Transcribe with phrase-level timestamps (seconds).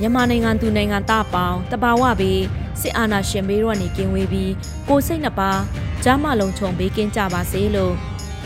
[0.00, 2.42] မြန်မာနိုင်ငံသူနိုင်ငံသားပေါင်းတဘာဝဘေး
[2.80, 4.52] စစ်အာဏာရှင်ဘေးရောနေကင်းဝေးပြီး
[4.88, 5.50] ကိုစိတ်နှပါ
[6.04, 7.94] ကြားမလုံးချုံဘေးကင်းကြပါစေလို့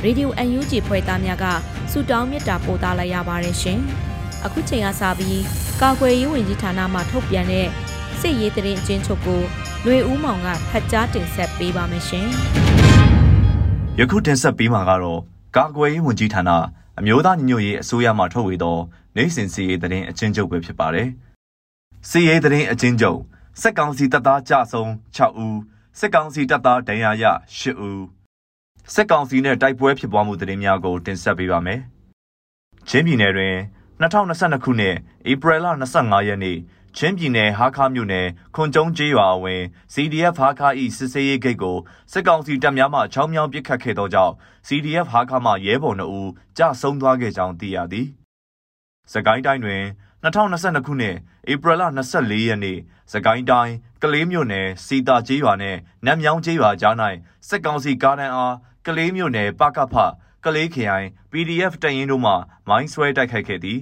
[0.02, 1.44] ရေဒီယို UNG ဖွဲ့သားများက
[1.90, 3.78] ဆုတောင်းမေတ္တာပို့သလိုက်ရပါတယ်ရှင်။
[4.44, 5.42] အခုချိန်ကစပြီး
[5.80, 7.66] ကာကွယ်ရေးဝန်ကြီးဌာနမှထုတ်ပြန်တဲ့
[8.20, 9.40] စစ်ရေးတရင်အချင်းချုပ်ကို
[9.82, 12.26] ຫນွေဦးမောင်ကဖတ်ကြားတင်ဆက်ပေးပါမယ်ရှင်။
[13.98, 15.20] ယခုတင်ဆက်ပေးမှာကတော့
[15.56, 16.50] ကာကွယ်ရေးဝန်ကြီးဌာန
[16.98, 18.76] အမျိုးသားညီညွတ်ရေးအစိုးရမှထုတ်ဝေသော
[19.16, 21.08] နိုင်စင်စီရေးတရင်အချင်းချုပ်ပဲဖြစ်ပါတယ်။
[22.10, 23.20] စီရေးသတင်းအချင်းချုပ်
[23.60, 25.58] စက်ကောင်စီတပ်သားကြဆုံး6ဦး
[25.98, 27.24] စက်ကောင်စီတပ်သားဒဏ်ရာရ
[27.58, 28.04] 8ဦး
[28.94, 31.80] စက်ကောင်စီနဲ့တိုက်ပွဲဖြစ်ပွားမှုသတင်းများကိုတင်ဆက်ပေးပါမယ်။
[32.88, 33.56] ချင်းပြည်နယ်တွင်
[34.00, 34.96] 2022ခုနှစ်
[35.30, 35.66] ဧပြီလ
[35.96, 36.58] 25ရက်နေ့
[36.96, 39.62] ချင်းပြည်နယ်ဟာခါမြို့နယ်ခွန်ကျုံကျေးရွာအဝင်
[39.94, 41.76] CDF ဟာခါဤစစ်စေးရေးဂိတ်ကို
[42.12, 44.34] စစ်ကောင်စီတပ်များမှချောင်းမြောင်းပစ်ခတ်ခဲ့သောကြောင့်
[44.66, 48.08] CDF ဟာခါမှရဲဘော်2ဦးကြာဆုံးသွားခဲ့ကြောင်းသိရသည်။
[49.12, 49.82] စကိုင်းတိုင်းတွင်
[50.24, 51.16] 2022ခုနှစ်
[51.52, 51.82] ဧပြီလ
[52.14, 52.78] 24ရက်နေ့
[53.12, 56.94] စကိုင်းတိုင်းကလေးမြို့နယ်စီတာကျေးရွာနဲ့နတ်မြောင်းကျေးရွာကြား၌
[57.48, 58.54] စစ်ကောင်စီကားတန်းအား
[58.86, 59.94] ကလေးမြို့နယ်ပကဖ
[60.44, 62.32] ကလေးခရိုင် PDF တရင်တို့မှ
[62.68, 63.78] မိုင်းဆွဲတိုက်ခိုက်ခဲ့သည်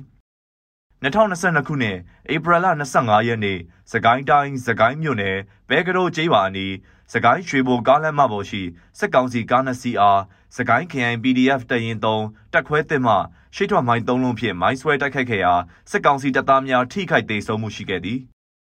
[1.03, 1.99] 2022ခုနှစ်
[2.35, 3.59] ဧပြီလ25ရက်နေ့
[3.93, 5.37] စကိုင်းတိုင်းစကိုင်းမြို့နယ်
[5.69, 6.75] ဘဲကရိုကျေးရွာအနီး
[7.13, 8.63] စကိုင်းရွှေဘိုကားလမ်းမပေါ်ရှိ
[8.99, 10.23] စစ်ကောင်စီကားနှစ်စီးအား
[10.57, 13.15] စကိုင်းခရိုင် PDF တရင်3တက်ခွဲတင်မှ
[13.55, 15.53] ရှေ့ထွက်မိုင်း၃လုံးဖြင့်မိုင်းဆွဲတိုက်ခိုက်ခဲ့ရာ
[15.91, 18.19] စစ်ကောင်စီတပ်သားများထိခိုက်ဒေဆုံးမှုရှိခဲ့သည်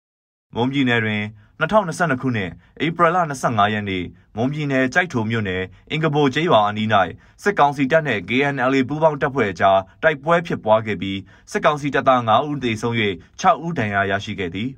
[0.55, 1.23] ။မွန်ပြည်နယ်တွင်
[1.61, 2.51] 2022ခုနှစ်
[2.85, 4.05] ဧပြီလ25ရက်နေ့
[4.37, 6.89] မွန်ပြည်နယ်ကြိုက်ထုံမြို့နယ်အင်ကဘိုကျေးရွာအနီး၌
[7.43, 11.19] စစ်ကောင်စီတပ်နှင့် KNLA ပူးပေါင်းတပ်ဖွဲ့ကြားတိုက်ပွဲဖြစ်ပွားခဲ့ပြီး
[11.51, 12.95] စစ်ကောင်စီတပ်သား9ဦးသေဆုံး၍
[13.41, 14.69] 6ဦးဒဏ်ရာရရှိခဲ့သည်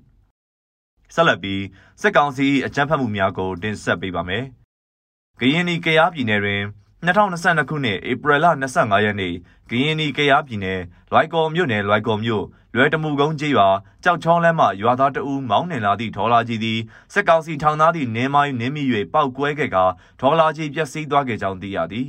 [1.14, 1.62] ။ဆက်လက်ပြီး
[2.00, 4.44] စစ်ကောင်စီအကြမ်းဖက်မှုများကိုတင်ဆက်ပေးပါမယ်။
[5.40, 6.62] ကရင်နီကယားပြည်နယ်တွင်
[7.06, 9.34] 2022ခုနှစ်ဧပြီလ25ရက်နေ့
[9.70, 10.80] ကရင်နီကယားပြည်နယ်
[11.10, 13.68] လွိုက်ကော်မြို့နယ်လွိုက်ကော်မြို့လွယ်တမှုကုန်းကျေးရွာ
[14.04, 16.78] ကြောက်ချောင်းလမ်းမှရွာသားတအူးမောင်းနှင်လာသည့်ဒေါ်လာကြီးသည်
[17.12, 18.82] စက်ကောင်စီထောင်သားသည့်နင်းမိုင်းနင်းမိ၍
[19.14, 19.84] ပောက်ကွဲခဲ့ကာ
[20.20, 22.06] ဒေါ်လာကြီးပျက်စီးသွားခဲ့ကြောင်းသိရသည်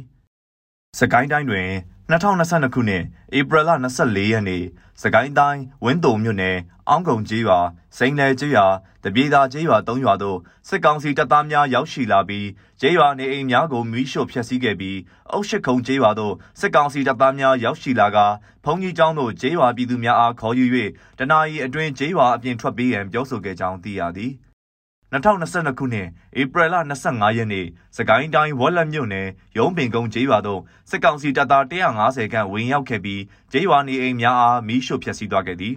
[0.99, 1.69] ။စကိုင်းတိုင်းတွင်
[2.09, 3.03] 2022ခုနှစ်
[3.37, 3.69] ဧပြီလ
[4.01, 4.63] 24ရက်နေ့
[5.01, 6.57] စကိုင်းတိုင်းဝင်းတုံမြို့နယ်
[6.89, 7.59] အောင်းကုံကျေးရွာ
[7.97, 8.67] စိန်နယ်ကျေးရွာ
[9.03, 10.37] တပြေသာကျေးရွာ၃ရွာသို့
[10.67, 12.47] စစ်ကောင်စီတပ်သားများရောက်ရှိလာပြီး
[12.81, 14.97] ကျေးရွာနေအိမ်များကိုမီးရှို့ဖျက်ဆီးခဲ့ပြီး
[15.31, 18.17] အုတ်ရှိခုံကျေးရွာသို့စစ်ကောင်စီတပ်သားများရောက်ရှိလာက
[18.65, 20.65] ဘုံကြီးကျောင်းသို့ကျေးရွာပြည်သူများအားခေါ်ယူ၍
[21.19, 24.33] တနာရီအတွင်းကျေးရွာအပြင်ထွက်ပေးရန်ပြောဆိုခဲ့ကြောင်းသိရသည်။
[25.13, 26.07] 2022ခုနှစ်
[26.41, 26.75] ဧပြီလ
[27.05, 27.65] 25ရက်နေ့
[27.97, 35.75] စကိုင်းတိုင်းဝက်လက်မြို့နယ်ရုံးပင်ကုန်းကျေးရွာသို့စစ်ကောင်စီတပ်သား150ခန့်ဝင်ရောက်ခဲ့ပြီးကျေးရွာနေအိမ်များအားမီးရှို့ဖျက်ဆီးသွားခဲ့သည်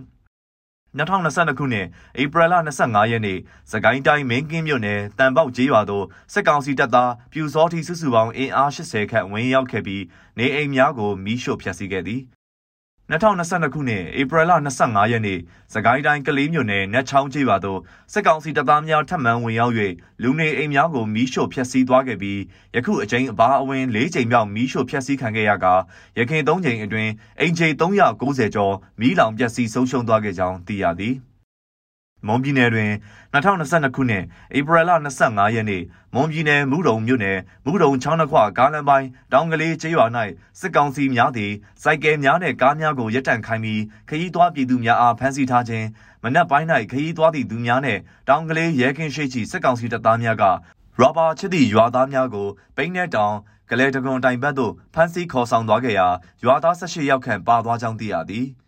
[0.99, 1.87] 2022ခုနှစ်
[2.23, 3.39] ဧပြီလ25ရက်နေ့
[3.73, 10.03] စကိုင်းတိုင်းမင်းကင်းမြို့နယ်တန်ပေါက်ကျေးရွာသို့စစ်ကောင်စီတပ်သားပြူစောတိစုစုပေါင်းအင်အား80ခန့်ဝင်ရောက်ခဲ့ပြီး
[10.39, 12.21] နေအိမ်များကိုမီးရှို့ဖျက်ဆီးခဲ့သည်
[13.11, 14.53] 2022ခုနှစ်ဧပြီလ
[14.83, 15.39] 25ရက်နေ့
[15.75, 17.81] စကိုင်းတိုင်းကလေးမြို့နယ်နတ်ချောင်းကျေးရွာသို့
[18.13, 19.75] စစ်ကောင်စီတပ်သားများထပ်မံဝင်ရောက်၍
[20.23, 22.41] လူနေအိမ်များကိုမီးရှို့ဖျက်ဆီးသွားခဲ့ပြီး
[22.77, 25.75] ယခုအကြိမ်အပါအဝင်၄ကြိမ်မြောက်မီးရှို့ဖျက်ဆီးခံခဲ့ရကာ
[26.19, 31.17] ရခင်၃ကြိမ်အတွင်းအိမ်ခြေ390ကျော်မီးလောင်ပျက်စီးဆုံးရှုံးသွားခဲ့ကြောင်းသိရသည်။
[32.27, 32.91] မွန်ပြည်နယ်တွင်
[33.33, 34.25] 2022ခုနှစ်
[34.57, 34.91] ဧပြီလ
[35.23, 35.83] 25ရက်နေ့
[36.15, 40.07] မွန်ပြည်နယ်မူတုံမြို့နယ်မူတုံချောင်းနှခွကားလမ်းပိုင်းတောင်ကလေးကျေးရွာ၌
[40.61, 41.53] စစ်ကောင်စီများသည်
[41.83, 45.87] စိုက်ကယ်များနှင့်ကားများကိုရပ်တန့်ခိုင်းပြီးခရီးသွားပြည်သူများအားဖမ်းဆီးထားခြင်း
[46.23, 50.45] မနက်ပိုင်း၌ခရီးသွားသည့်သူများနှင့်တောင်ကလေးရဲကင်းရှိချီစစ်ကောင်စီတပ်သားများက
[50.99, 53.35] ရောဘာချစ်သည့်ရွာသားများကိုပိန်းနဲ့တောင်
[53.71, 56.09] ကလေးတကွန်တိုင်ဘက်သို့ဖမ်းဆီးခေါ်ဆောင်သွားခဲ့ရာ
[56.45, 58.47] ရွာသား၁၈ယောက်ခန့်ပါသွားကြောင်းသိရသည်။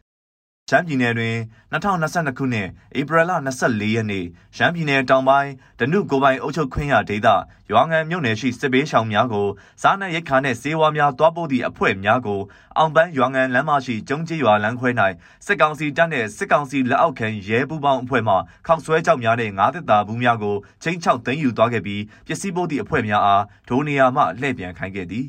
[0.71, 1.37] ရှမ်းပြည်နယ်တွင်
[1.73, 2.69] 2022ခုနှစ်
[2.99, 4.25] ဧပြီလ24ရက်နေ့
[4.57, 7.29] ရှမ်းပြည်နယ်တောင်ပိုင်းဒနုကိုပိုင်အုပ်ချုပ်ခွင့်ရဒေသ
[7.71, 9.47] ရွာငံမြို့နယ်ရှိစစ်ပေးရှောင်များကို
[9.83, 12.41] စားနပ်ရိက္ခာနှင့်စေဝါများတွားပို့သည့်အဖွဲ့များကို
[12.79, 14.91] အောင်ပန်းရွာငံလမ်းမရှိကျုံကြီးရွာလမ်းခွဲ၌
[15.47, 18.35] စစ်ကောင်စီတပ်နှင့်စစ်ကောင်စီလက်အောက်ခံရဲပူးပေါင်းအဖွဲ့မှ
[18.67, 25.27] ခောက်ဆွဲကြောက်များနှင့်ငါးသက်တာဘူးများကိုချင်းချောက်သိမ်းယူသွားခဲ့ပြီးပစ္စည်းပို့သည့်အဖွဲ့များအားဒိုနေယာမှလှည့်ပြန်ခိုင်းခဲ့သည်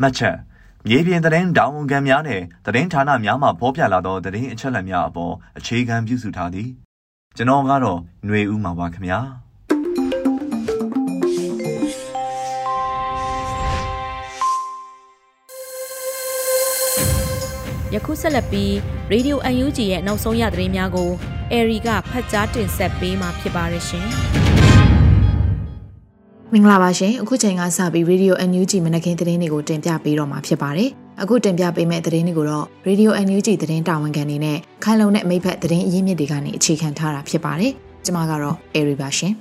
[0.00, 0.36] မှတ်ချက်
[0.86, 6.68] မြေပြင်သတင်းတောင်ဝန်ခံများနဲ့သတင်းဌာနများမှဖော်ပြလာသောသတင်းအချက်အလက်များအပေါ်အခြေခံပြုစုထားသည်
[7.36, 9.20] ကျွန်တော်ကတော့ຫນွေဦးမှာပါခင်ဗျာ
[17.94, 18.72] ယခုဆက်လက်ပြီး
[19.12, 21.10] Radio UNG ရဲ့နောက်ဆုံးရသတင်းများကို
[21.52, 24.47] အေရီကဖတ်ကြားတင်ဆက်ပေးမှာဖြစ်ပါရရှင်
[26.54, 30.90] မင်္ဂလာပါရှင်အခုချိန်ကစပြီး Radio NUG မနက်ခင်းသတင်းတွေကိုတင်ပြပေးတော့မှာဖြစ်ပါတယ်
[31.22, 37.72] အခုတင်ပြပေးမယ့်သတင်းတွေကိုတော့ Radio NUG သတင်းတာဝန်ခံနေနဲ့ခိုင်လုံတဲ့မိဖက်သတင်းအရင်းမြစ်တွေကနေအခြေခံထားတာဖြစ်ပါတယ်
[38.04, 39.32] ကျွန်မကတော့ Airy ပါရှင်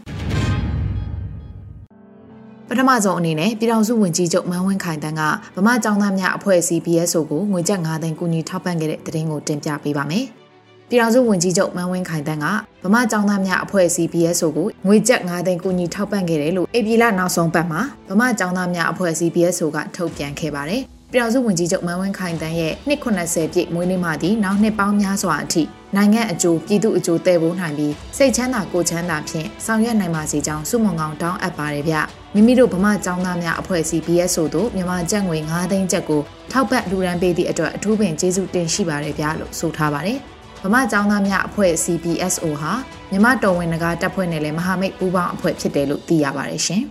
[2.67, 5.21] ပထမဆုံးအနေနဲ့ပြည်ထောင်စုဝန်ကြီးချုပ်မန်းဝင်းခိုင်တန်းက
[5.57, 10.27] ဗမာကျောင်းသားများအဖွဲ့အစည်း BSO ကိုငွေကျပ်9သိန်းကူညီထောက်ပံ့ခဲ့တဲ့သတင်းကိုတင်ပြပေးပါမယ်။
[10.89, 12.45] ပြည်ထောင်စုဝန်ကြီးချုပ်မန်းဝင်းခိုင်တန်းက
[12.83, 20.81] ဗမာကျောင်းသားများအဖွဲ့အစည်း BSO ကိုငွေကျပ်9သိန်းကူညီထောက်ပံ့ခဲ့တယ်လို့အေပြည်လနောက်ဆုံးပတ်မှာဗမာကျောင်းသားများအဖွဲ့အစည်း BSO ကထုတ်ပြန်ခဲ့ပါတယ်။
[21.11, 25.63] ပြည်ထောင်စုဝန်ကြီးချုပ်မန်းဝင်းခိုင်တန်းရဲ့နှစ်80ပြည့်မွေးနေ့မှာဒီနောက်နှစ်ပေါင်းများစွာအထိ
[25.95, 31.95] နိုင်ငံအကျိုးပြည်သူအကျိုးတည်ဖို့နိုင်ပြီးစိတ်ချမ်းသာကိုချမ်းသာဖြင့်ဆောင်ရွက်နိုင်ပါစေကြောင်းစုမုံကောင်တောင်းအပ်ပါတယ်ဗျ
[32.35, 40.19] မိမိတို့ဗမာကျောင်းသားများအဖွဲ့အစည်း BSO တို့မြန်မာကျပ်ငွေ9သိန်းကျပ်ကိုထောက်ပံ့လူရန်ပေးသည့်အတွက်အထူးပင်ကျေးဇူးတင်ရှိပါတယ်ဗျလို့ဆိုထားပါတယ်။
[40.63, 42.73] ဗမာကျောင်းသားများအဖွဲ့ CPSO ဟာ
[43.11, 46.83] မြမတော်ဝင်ငကားတပ်ဖွဲ့နဲ့လည်းမဟာမိတ်ပူးပေါင်းအဖွဲ့ဖြစ်တယ်လို့သိရပါတယ်ရှင်။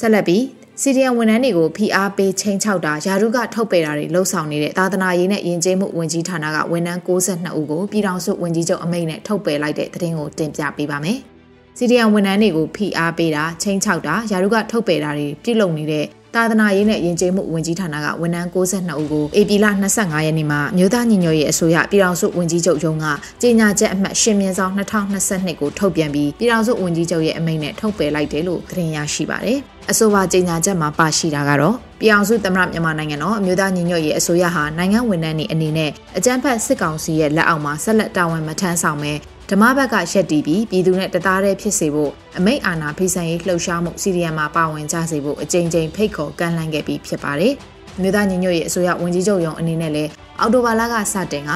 [0.00, 0.44] ဆက်လက်ပြီး
[0.80, 11.18] စီဒီအမ်ဝန်ထမ်းတွေကိုဖိအားပေးချိန်ချောက်တာယာရုကထုတ်ပယ်တာတွေလှုပ်ဆောင်နေတဲ့သာသနာရေးနဲ့ယဉ်ကျေးမှုဝန်ကြီးဌာနကဝန်ထမ်း62ဦးကိုပြည်ထောင်စုဝန်ကြီးချုပ်အမိန့်နဲ့ထုတ်ပယ်လိုက်တဲ့သတင်းကိုတင်ပြပေးပါမယ်။
[11.78, 23.06] စီဒီအမ်ဝန်ထမ်းတွေကိုဖိအားပေးတာချိန်ချောက်တာယာရုကထုတ်ပယ်တာတွေပြုလုပ်နေတဲ့ သာသနာရေးနဲ့ယဉ်ကျေးမှုဝန်ကြီးဌာနကဝန်ထမ်း62ဦးကိုဧပြီလ25ရက်နေ့မှာမြို့သားညီညွတ်ရေးအစိုးရပြည်ထောင်စုဝန်ကြီးချုပ်ရုံးက
[23.42, 29.58] ကြေညာချက်အမှတ်ရှင်မြင်းဆောင်2022ကိုထုတ်ပြန်ပြီးပြည်ထောင်စုဝန်ကြီးချုပ်ရဲ့အမိန့်နဲ့ထုတ်ပယ်လိုက်တယ်လို့သတင်းရရှိပါတယ်။
[29.90, 39.12] အဆိုပါကြေညာချက်မှာပါရှိတာကတော့ပြည်အောင်စုသမ္မတမြန်မာနိုင်ငံတော်အမျိုးသားညီညွတ်ရေးအစိုးရဟာနိုင်ငံဝန်ထမ်းတွေအနေနဲ့အကြမ်းဖက်စစ်ကောင်စီရဲ့လက်အောက်မှာဆက်လက်တာဝန်မထမ်းဆောင်ပဲ
[39.54, 47.54] ဓမ္မဘက်ကရက်တီပြီးပြည်သူနဲ့တသားတည်းဖြစ်စေဖို့အမိတ်အာဏာဖိစံရေးလှုပ်ရှားမှုစီရီယံမှာပါဝင်ကြစေဖို့အကြိမ်ကြိမ်ဖိတ်ခေါ်ကမ်းလှမ်းခဲ့ပြီးဖြစ်ပါတယ်။
[48.00, 50.10] မြို့သားညီညွတ်ရေးအစိုးရဝန်ကြီးချုပ်ရုံးအနေနဲ့လည်း
[50.40, 51.50] အော်တိုဘာလကစတင်က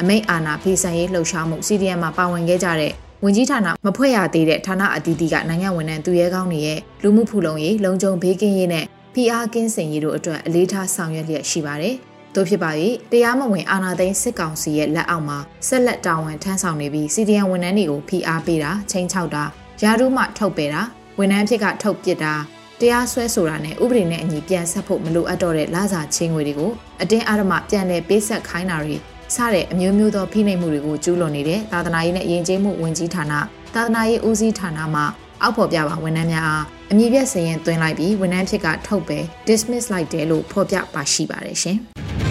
[0.00, 2.92] အမိတ်အာဏာဖိစံရေးလှုပ်ရှားမှုစီရီယံမှာပါဝင်ခဲ့ကြတဲ့
[3.24, 8.84] ဝန်ကြီးဌာနမဖွဲ့ရသေးတဲ့ဌာနအသီးသီးကနိုင်ငံဝန်ထမ်းသူရဲကောင်းတွေရဲ့လူမှုဖူလုံရေးလုံခြုံဘေးကင်းရေးနဲ့
[9.14, 11.96] ဖိအားကင်းစင်ရေးတို့အတွက်အလေးထားဆောင်ရွက်လျက်ရှိပါတယ်။
[12.34, 12.70] တို့ဖြစ်ပါ၍
[13.12, 15.38] တရားမဝင်အာဏာသိမ်းစစ်ကောင်စီရဲ့လက်အောက်မှာ
[15.68, 19.44] ဆက်လက်တာဝန်ထမ်းဆောင်နေပြီးစီဒီအန်ဝန်ထမ်းတွေကိုဖိအားပေးတာချိန်ချောက်တာ
[19.82, 20.82] ယာရုမှထုတ်ပယ်တာ
[21.18, 22.34] ဝန်ထမ်းဖြစ်ကထုတ်ပစ်တာ
[22.80, 28.96] တရားစွဲဆိုတာနဲ့ဥပဒေနဲ့အညီပြန်ဆက်ဖို့မလိုအပ်တော့တဲ့လစာချင်းငွေတွေကိုအတင်းအဓမ္မပြန်လည်ပေးဆက်ခိုင်းတာတွေ
[29.34, 33.32] စတဲ့အမျိုးမျိုးသောဖိနှိပ်မှုတွေကိုကျူးလွန်နေတဲ့သာသနာရေးနဲ့ယဉ်ကျေးမှုဝန်ကြီးဌာန
[33.74, 35.02] သာသနာရေးဦးစီးဌာနမှ
[35.42, 41.78] အောက်ဖော်ပြပါဝန်ထမ်းများအားအမည်ပြစရင်သွင်းလိုက်ပြီးဝန်ထမ်းဖြစ်ကထုတ်ပယ် dismiss လိုက်တယ်လို့ဖော်ပြပါရှိပါတယ်ရှင်။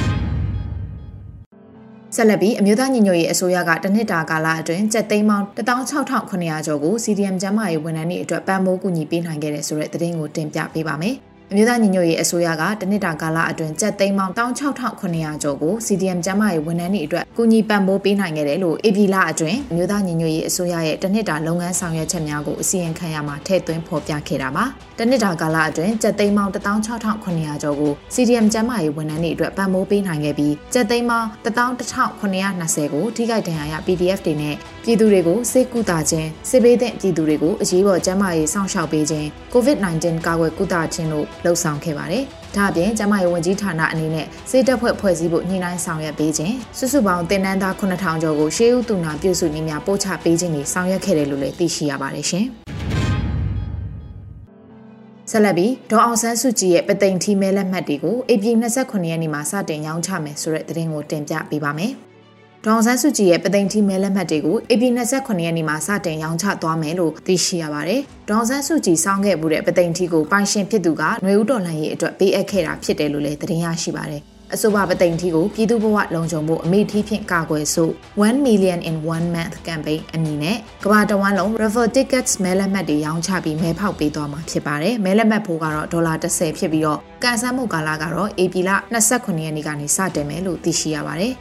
[2.16, 11.18] ဆက်လက်ပြီးအမျိုးသားညီညွတ်ရေးအစိုးရကတနှစ်တာကာလအတွင်းကျပ်သိန်းပေါင်း16900ကျော်ကို CDM ကျန်းမာရေးဝန်ထမ်းတွေအတွက်ပံ့ပိုးကူညီပေးနိုင်ခဲ့တဲ့ဆိုတဲ့သတင်းကိုတင်ပြပေးပါမယ်။
[11.54, 24.66] အမျိုးသားညီညွတ်ရေးအစိုးရကတနစ်တာကာလအတွင်းကျပ်သိန်းပေါင်း16900ကျော်ကို CDM ကျန်းမာရေးဝန်ထမ်းတွေအတွက်ကူညီပံ့ပိုးပေးနိုင်ခဲ့တယ်လို့ AP လအတွင်းအမျိုးသားညီညွတ်ရေးအစိုးရရဲ့တနစ်တာလုပ်ငန်းဆောင်ရွက်ချက်များကိုအစီရင်ခံရမှာထည့်သွင်းဖော်ပြခဲ့တာပါ။
[25.00, 42.24] တနစ်တာကာလအတွင်းကျပ်သိန်းပေါင်း16900ကျော်ကို CDM ကျန်းမာရေးဝန်ထမ်းတွေအတွက်ပံ့ပိုးပေးနိုင်ခဲ့ပြီးကျပ်သိန်းပေါင်း11920ကိုထိခိုက်ဒဏ်ရာရ PDF တွေနဲ့ပြည်သူတွေကိုစေကူတာခြင်းစစ်ဘေးသင့်ပြည်သူတွေကိုအရေးပေါ်ကျန်းမာရေးစောင့်ရှောက်ပေးခြင်း COVID-19 ကာကွယ်ကုသခြင်းတို့လှုပ်ဆောင်ခဲ့ပါတယ်။
[42.56, 52.46] ဒါအပြင်ကျန်းမာရေးဝန်ကြီးဌာနအနေနဲ့စေတပ်ဖွဲ့ဖွဲ့စည်းဖို့ညှိနှိုင်းဆောင်ရွက်ပေးခြင်းစုစုပေါင်းတင်နန်းသား9000ကျော်ကိုရှေးဦးတူနာပြုစုနည်းများပို့ချပေးခြင်းတွေဆောင်ရွက်ခဲ့တယ်လို့လည်းသိရှိရပါတယ်ရှင်။
[55.32, 61.94] ဆက်လက်ပြီးဒေါအောင်ဆန်းစုကြည်ရဲ့ပသိမ်ထီမဲလက်မှတ်တွေကိုဧပြီ29ရက်နေ့မှာစတင်ရောင်းချမယ်ဆိုတဲ့သတင်းကိုတင်ပြပေးပါမယ်။
[62.66, 74.22] ဒေါန်ဆန်းစုကြည်ရဲ့ပသိမ်ထီမဲလက်မှတ်တွေကို AP 29ရက်နေ့မှာစတင်ရောင်းချသွားမယ်လို့သိရှိရပါတယ်။ဒေါန်ဆန်းစုကြည်စောင်းခဲ့မှုတဲ့ပသိမ်ထီကိုပိုင်ရှင်ဖြစ်သူကຫນွေဦးတော်လှန်ရေးအတွက်ပေးအပ်ခဲ့တာဖြစ်တယ်လို့လည်းသတင်းရရှိပါတယ်။
[74.54, 77.90] အဆိုပါပသိမ်ထီကိုပြည်သူ့ဘဝလုံခြုံမှုအမိထီးဖြင့်ကာကွယ်ဆို
[78.22, 88.72] 1 million in 1 month campaign အမည်နဲ့ကမ္ဘာတဝန်းလုံး raffle tickets မဲလက်မှတ်တွေရောင်းချပြီးမဲဖောက်ပေးသွားမှာဖြစ်ပါတယ်မဲလက်မှတ်ဖိုးကတော့ဒေါ်လာ30ဖြစ်ပြီးတော့ကန်ဆန်းမှုကာလကတော့ AP လ
[89.10, 91.34] 29ရက်နေ့ကနေစတင်မယ်လို့သိရှိရပါတယ်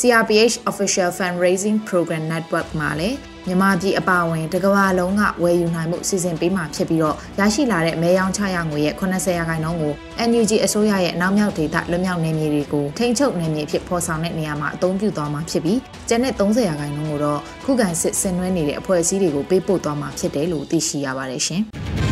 [0.00, 9.94] CRPH Official Fundraising Program Network မှာလည်းမြန်မာပြည်အပါအဝင် တကမ္ဘာလုံးကဝယ်ယူနိုင်မှုစီစဉ်ပေးမှာဖြစ်ပြီးတော့ရရှိလာတဲ့မဲရောင်းချရငွေရဲ့80ရာခိုင်နှုန်းကို
[10.28, 15.78] NUG အစိုးရရဲ့နောက်မြောက်ဒေသလွတ်မြောက်နယ်မြေတွေကိုထိန်းချုပ်နယ်မြေဖြစ်ဖော်ဆောင်တဲ့နေရာမှာအသုံးပြုသွားမှာဖြစ်ပြီး
[16.08, 21.64] ကျန်တဲ့30ရာခိုင်နှုန်းကိုတော့ခုခံစစ်ဆင်နွှဲနေတဲ့အဖွဲ့အစည်းတွေကိုပေးပို့သွားမှာဖြစ်တယ်လို့သိရှိရပါတယ်ရှင်။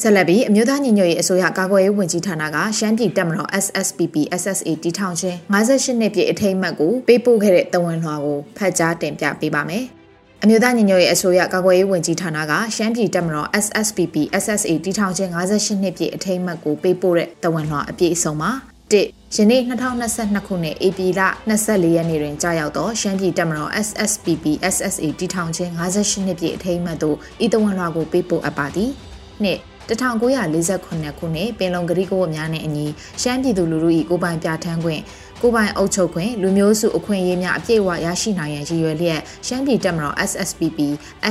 [0.00, 9.84] ဆက်လက်ပြီးအမျိုးသားညီညွတ်ရေးအစိုးရကာကွယ်ရေးဝန်ကြီးဌာနကရှမ်းပြည်တပ်မတော် SSPP SSA တီထောင်ခြင်း58နှစ်ပြည့်အထိမ်းအမှတ်ကိုပေးပို့ခဲ့တဲ့တဝန်လွှာကိုဖတ်ကြားတင်ပြပေးပါမယ်။
[10.42, 18.50] အမျိုးသားညီညွတ်ရေးအစိုးရကာကွယ်ရေးဝန်ကြီးဌာနကရှမ်းပြည်တပ်မတော် SSPP SSA တီထောင်ခြင်း58နှစ်ပြည့်အထိမ်းအမှတ်ကိုပေးပို့တဲ့တဝန်လွှာအပြည့်အစုံပါ။
[18.92, 21.20] 1ယနေ့2022ခုနှစ်ဧပြီလ
[21.58, 28.90] 24ရက်နေ့တွင်ကြာရောက်သောရှမ်းပြည်တပ်မတော် SSPP SSA တီထောင်ခြင်း58နှစ်ပြည့်အထိမ်းအမှတ်သို့ဤတဝန်လွှာကိုပေးပို့အပ်ပါသည်။
[29.44, 32.86] နှစ် 1948ခုနှစ်ပင်လုံကတိကဝတ်များနဲ့အညီ
[33.22, 35.02] ရှမ်းပြည်သူလူထု၏ကိုပိုင်ပြဋ္ဌာန်းခွင့်
[35.42, 40.78] ကိုပိုင်အုပ်ချုပ်ခွင့်လူမျိုးစုအခွင့်အရေးများအပြည့်အဝရရှိနိုင်ရန်ရည်ရွယ်လျက်ရှမ်းပြည်တပ်မတော် SSPP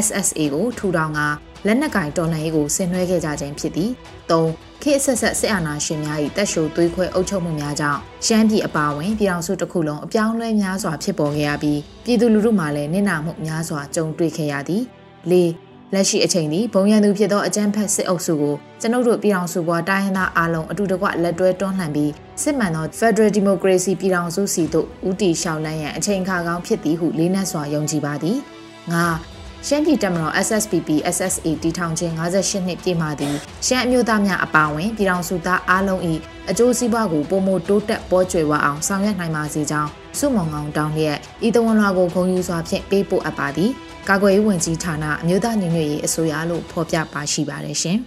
[0.06, 1.20] SSA ကိုထူထောင်က
[1.66, 3.92] လက်နက်ကင်တော်လှန်ရေးကိုဆင်နွှဲခဲ့ကြခြင်းဖြစ်သည်
[4.30, 4.44] ၃
[4.82, 14.84] ခေတ်ဆက်ဆက်စစ်အာဏာရှင်များ၏တပ်ရှိုသွေးခွဲအုပ်ချုပ်မှုများကြောင့်ရှမ်းပြည်အပါအဝင်ပြည်ထောင်စုတစ်ခုလုံးအပြောင်းလဲများစွာဖြစ်ပေါ်ခဲ့ရပြီးပြည်သူလူထုမှလည်းနစ်နာမှုများစွာကြုံတွေ့ခဲ့ရသည်
[15.32, 22.12] ၄ လက်ရှိအချိန်ဒီဘုံရန်သူဖြစ်သောအကြမ်းဖက်စစ်အုပ်စုကိုကျွန်ုပ်တို့ပြည်ထောင်စုဘွားတိုင်းရင်းသားအားလုံးအတူတကွလက်တွဲတွန်းလှန်ပြီး
[22.42, 28.38] စစ်မှန်သော Federal Democracy ပြည်ထောင်စုစီသို့ဦးတည်လျှောက်လန်းရန်အချိန်အခါကောင်းဖြစ်သည်ဟုလေးနက်စွာယုံကြည်ပါသည်။
[28.94, 29.06] ငါ
[29.68, 33.36] ရှမ်းပြည်တပ်မတော် SSPP SSA တီထောင်ခြင်း58နှစ်ပြည့်မှသည်
[33.68, 36.02] ရှမ်းအမျိုးသားများအပါအဝင်ပြည်ထောင်စုသားအားလုံး၏
[36.50, 39.90] အကျိုးစီးပွားကိုပုံမတိုးတက်ပေါ်ကျွယ်ဝအောင်ဆောင်ရွက်နိုင်ပါစေကြောင်း
[40.20, 43.72] စုမုံကောင်တောင်းလျက်ဤတဝန်လွှာကိုဂုဏ်ယူစွာဖြင့်ပေးပို့အပ်ပါသည်။
[44.10, 47.98] ကာကွယ်ရေးဝန်ကြီးဌာနအမျိုးသားညီညွတ်ရေးအစိုးရလို့ဖော်ပြပါရှိပါတယ်ရှင်။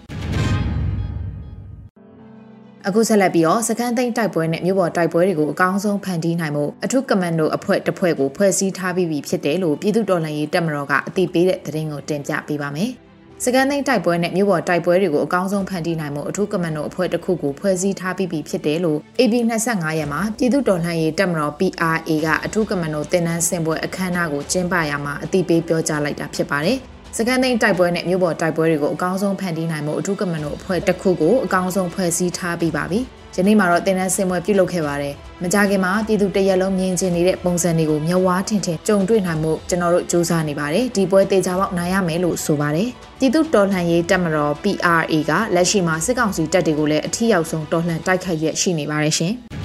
[2.87, 12.93] အခုဆက်လက်ပြီးတော့စကန်သိန်းတိုက်ပွဲနဲ့မြို့ပေါ်တိုက်ပွဲတွေကိုအကောင်းဆုံးဖန်တီးနိုင်မှုအထူးကမန်ဒိုအဖွဲ့တစ်ဖွဲ့ကိုဖွဲ့စည်းထားပြီးပြီဖြစ်တယ်လို့ပြည်သူ့တော်လှန်ရေးတပ်မတော်ကအသိပေးတဲ့သတင်းကိုတင်ပြပေးပါမယ်။
[13.45, 19.35] စကန်သိန်းတိုက်ပွဲနဲ့မြို့ပေါ်တိုက်ပွဲတွေကိုအကောင်းဆုံးဖန်တီးနိုင်မှုအထူးကမန်ဒိုအဖွဲ့တစ်ခုကိုဖွဲ့စည်းထားပြီးပြီဖြစ်တယ်လို့ AB
[19.67, 26.79] 25ရက်မှာပြည်သူ့တော်လှန်ရေးတပ်မတော် PRA ကအထူးကမန်ဒိုတင်နန်းစင်ပွဲအခမ်းအနားကိုကျင်းပရမှာအသိပေးပြောကြားလိုက်တာဖြစ်ပါတယ်။
[27.17, 33.01] စကန်သိန်းတိုက်ပွဲနဲ့မြို့ပေါ်တိုက်ပွဲတွေကိုအကောင်းဆုံးဖန်တီးနိုင်မှုအထူးကမန်ဒိုအဖွဲ့တစ်ခုကိုအကောင်းဆုံးဖွဲ့စည်းထားပြီးပါပြီ။
[33.37, 49.35] ယနေ့မှာတော့တင်နန်းစင်ပွဲပြုလုပ်ခဲ့ပါတယ်။မကြခင်မှာပြည်သူတရက်လုံးမြင်ကျင်နေတဲ့ပုံစံတွေကိုမျက်ဝါးထင်ထင်ကြုံတွေ့နိုင်မှုကျွန်တော်တို့စူးစမ်းနေပါတယ်။ဒီပွဲတေချာပေါက်နိုင်ရမယ်လို့ဆိုပါတယ်။ပြည်သူတော်လှန်ရေးတပ်မတော် PRA ကလက်ရှိမှာစစ်ကောင်စီတပ်တွေကိုလည်းအထီးရောက်ဆုံးတော်လှန်တိုက်ခိုက်ရရှိနေပါတယ်ရှင်။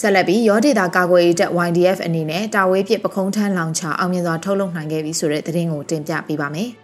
[0.00, 6.70] ဆက်လက်ပြီးရောဒေတာကာကွယ်ရေးတပ် YDF အနေနဲ့တာဝေးပြပခုံးထမ်းလောင်ချအောင်မြင်စွာထုတ်လုပ်နိုင်ခဲ့ပြီဆိုတဲ့သတင်းကိုတင်ပြပေးပါမယ်။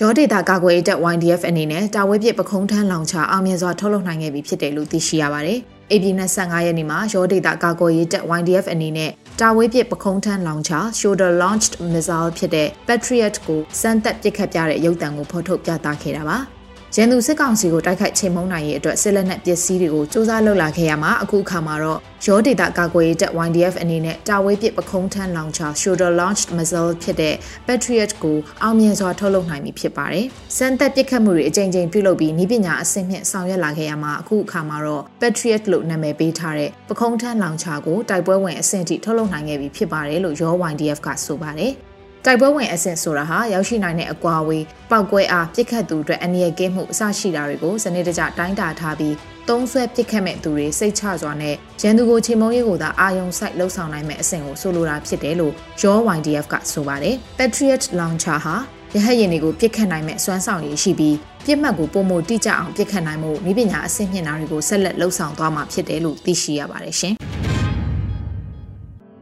[0.00, 5.58] ရောဒေတာကာကွယ်ရေးတပ် YDF အနေနဲ့တာဝဲပြစ်ပခုံးထမ်းလောင်ချအောင်မြင်စွာထုတ်လုပ်နိုင်ခဲ့ပြီဖြစ်တယ်လို့သိရှိရပါတယ်။
[5.92, 6.04] AB
[6.36, 9.10] 25ရက်နေ့မှာရောဒေတာကာကွယ်ရေးတပ် YDF အနေနဲ့
[9.40, 16.38] တာဝဲပြစ်ပခုံးထမ်းလောင်ချ shoulder launched missile ဖြစ်တဲ့ Patriot ကိုစမ်းသပ်ပစ်ခတ်ပြတဲ့ရုပ်သံကိုဖော်ထုတ်ပြသခဲ့တာပါ။
[16.94, 27.34] ရန်သူစစ်ကောင်စီကိုတိုက်ခိုက်ချိန်မုံနိုင်ရေးအတွက်စစ်လက်နက်ပစ္စည်းတွေကိုစူးစမ်းလုပ်လာခဲ့ရမှာအခုအခါမှာတော့ရောဒေတာကာကွယ်ရေးတပ် YDF အနေနဲ့တာဝေးပစ်ပခုံးထမ်းလောင်ချာ shoulder launched missile ဖြစ်တဲ့
[27.66, 30.26] Patriot ကိုအောင်မြင်စွာထုတ်လုပ်နိုင်ပြီဖြစ်ပါတယ်။
[30.56, 41.74] စမ်းသက်ပစ်ခတ်မှုတွေအကြိမ်ကြိမ်ပြုလုပ်ပြီးဤပညာအဆင့်မြင့်ဆောင်ရွက်လာခဲ့ရမှာအခုအခါမှာတော့ Patriot လို့နာမည်ပေးထားတဲ့ပခုံးထမ်းလောင်ချာကိုတိုက်ပွဲဝင်အဆင့်ထိထုတ်လုပ်နိုင်ခဲ့ပြီဖြစ်ပါတယ်လို့ရော YDF ကဆိုပါတယ်။
[42.28, 49.14] တိုက်ပွဲဝင်အဆင့်ဆိုတာဟာရောက်ရှိနိုင်တဲ့အကွာအဝေးပောက်ကွဲအားပြစ်ခတ်သူအတွက်အန္တရာယ်ကင်းမှုအစရှိတာတွေကိုစနစ်တကျတိုင်းတာထားပြီး
[49.48, 55.52] သုံးဆွဲပြစ်ခတ်မဲ့သူတွေစိတ်ချစွာနဲ့ရန်သူကိုချိန်မုံရေးကိုသာအာယုံစိုက်လှုပ်ဆောင်နိုင်မဲ့အဆင့်ကိုဆိုလိုတာဖြစ်တယ်လို့
[55.82, 58.54] Your YDF ကဆိုပါတယ်။ Patriot Launcher ဟာ
[58.94, 61.16] ရဟတ်ယာဉ်တွေကိုပြစ်ခတ်နိုင်မဲ့စွမ်းဆောင်ရည်ရှိပြီး
[61.46, 67.14] ပြစ်မှတ်ကိုပုံမတိကျအောင်ပြစ်ခတ်နိုင်မှုမိပညာအဆင့်မြင့်တာတွေကိုဆက်လက်လှုပ်ဆောင်သွားမှာဖြစ်တယ်လို့သိရှိရပါတယ်ရှင်။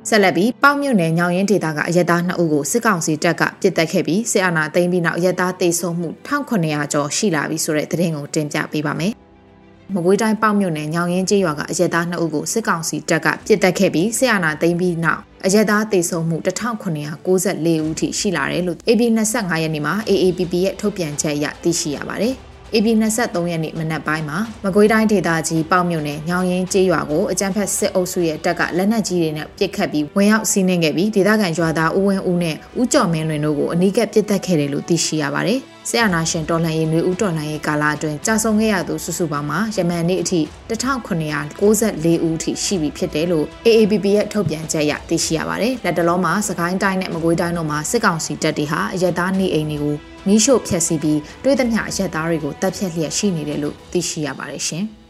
[0.09, 9.13] ဆက်လက်ပြီးပေါ့မြုံနယ်ညောင်ရင်ဒေတာကအရက်သား2ဦးကိုစစ်ကောင်စီတပ်ကပစ်တက်ခဲ့ပြီးစစ်အာဏာသိမ်းပြီးနောက်ရက်သားတိတ်ဆုံးမှု1900ကျော်ရှိလာပြီဆိုတဲ့သတင်းကိုတင်ပြပေးပါမယ်။
[9.95, 22.37] မကွေးတိုင်းပေါ့မြုံနယ်ညောင်ရင်ကျေးရွာကအရက်သား2ဦးကိုစစ်ကောင်စီတပ်ကပစ်တက်ခဲ့ပြီးစစ်အာဏာသိမ်းပြီးနောက်အရက်သားတိတ်ဆုံးမှု1994ဦးထိရှိလာတယ်လို့ AB 25ရက်နေ့မှာ AAPP ရဲ့ထုတ်ပြန်ချက်အရသိရှိရပါတယ်။
[22.75, 22.89] AB
[23.19, 49.95] 23ရက်နေ့မနက်ပိုင်းမှာမကွေးတိုင်းဒေသကြီးပေါ့မြုံနယ်ညောင်ရင်ကျေးရွာကိုအကြမ်းဖက်စစ်အုပ်စုရဲ့တပ်ကလက်နက်ကြီးတွေနဲ့ပစ်ခတ်ပြီးဝင်ရောက်စီးနင်းခဲ့ပြီးဒေသခံရွာသားဦးဝင်းဦးနဲ့ဦးကျော်မင်းလွင်တို့ကိုအနီးကပ်ပစ်တက်ခဲ့တယ်လို့သိရှိရပါတယ်။ ဆရာနာရှင်တော်လှန်ရေးနှွေဦးတော်လှန်ရေးကာလအတွင်းကြာဆုံးခဲ့ရသူစုစုပေါင်းမှာယမန်နေ့အထိ1994ဦးအထိရှိပြီဖြစ်တယ်လို့ AABB ရဲ့ထုတ်ပြန်ချက်အရသိရှိရပါတယ်။လက်တလုံးမှာစကိုင်းတိုင်းနဲ့မကွေးတိုင်းတို့မှာစစ်ကောင်စီတပ်တွေဟာအရက်သားနေအိမ်တွေကို
[50.27, 54.85] မီးရှို့ဖျက်ဆီးပြီးတွေးသမျှအရက်သားတွေကိုတပ်ဖြတ်လျက်ရှိနေတယ်လို့သိရှိရပါတယ်ရှင်။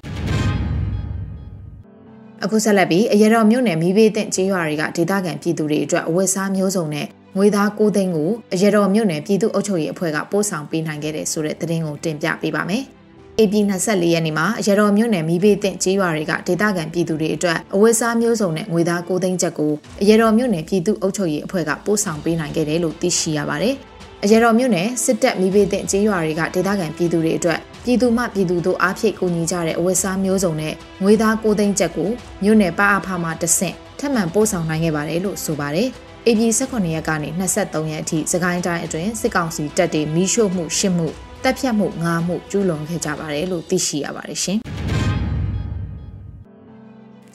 [2.44, 12.84] အခုဆက်လက်ပြီးအရတော်မြို့နယ်မီးဘေးတင်ကျေးရွာတွေကဒေသခံပြည်သူတွေအတွက်အဝတ်စားမျိုးစုံနဲ့ ငွေသား9သိန်းကိုအရတော်မြို့နယ်ပြည်သူ့အုပ်ချုပ်ရေးအဖွဲ့ကပို့ဆောင်ပေးနိုင်ခဲ့တဲ့ဆိုတဲ့သတင်းကိုတင်ပြပေးပါမယ်။
[13.40, 19.72] AP 24ရက်နေ့မှာအရတော်မြို့နယ်မီးဘေးတင်ကျေးရွာတွေကဒေသခံပြည်သူတွေအတွက်အဝတ်စားမျိုးစုံနဲ့ငွေသား9သိန်းချက်ကို
[20.02, 23.74] အရတော်မြို့နယ်ပြည်သူ့အုပ်ချုပ်ရေးအဖွဲ့ကပို့ဆောင်ပေးနိုင်ခဲ့တယ်လို့သိရှိရပါတယ်။
[24.24, 32.10] အရတော်မြို့နယ်စစ်တပ်မိဘတဲ့ကျေးရွာတွေကဒေသခံပြည်သူတွေအတွက်ပြည်သူမှပြည်သူတို့အားဖြည့်ကူညီကြတဲ့အဝတ်စားမျိုးစုံနဲ့ငွေသား9သိန်းကျပ်ကို
[32.42, 35.90] မြို့နယ်ပအားဖမှတဆင့်ထပ်မံပို့ဆောင်နိုင်ခဲ့ပါတယ်လို့ဆိုပါတယ်။
[36.26, 41.08] AB 18ရက်ကနေ23ရက်အထိစကိုင်းတိုင်းအတွင်းစစ်ကောင်စီတပ်တွေမီးရှို့မှုရှစ်မှု
[41.42, 44.58] တပ်ဖြတ်မှုငါးမှုကျူးလွန်ခဲ့ကြပါတယ်လို့သိရှိရပါတယ်ရှင်။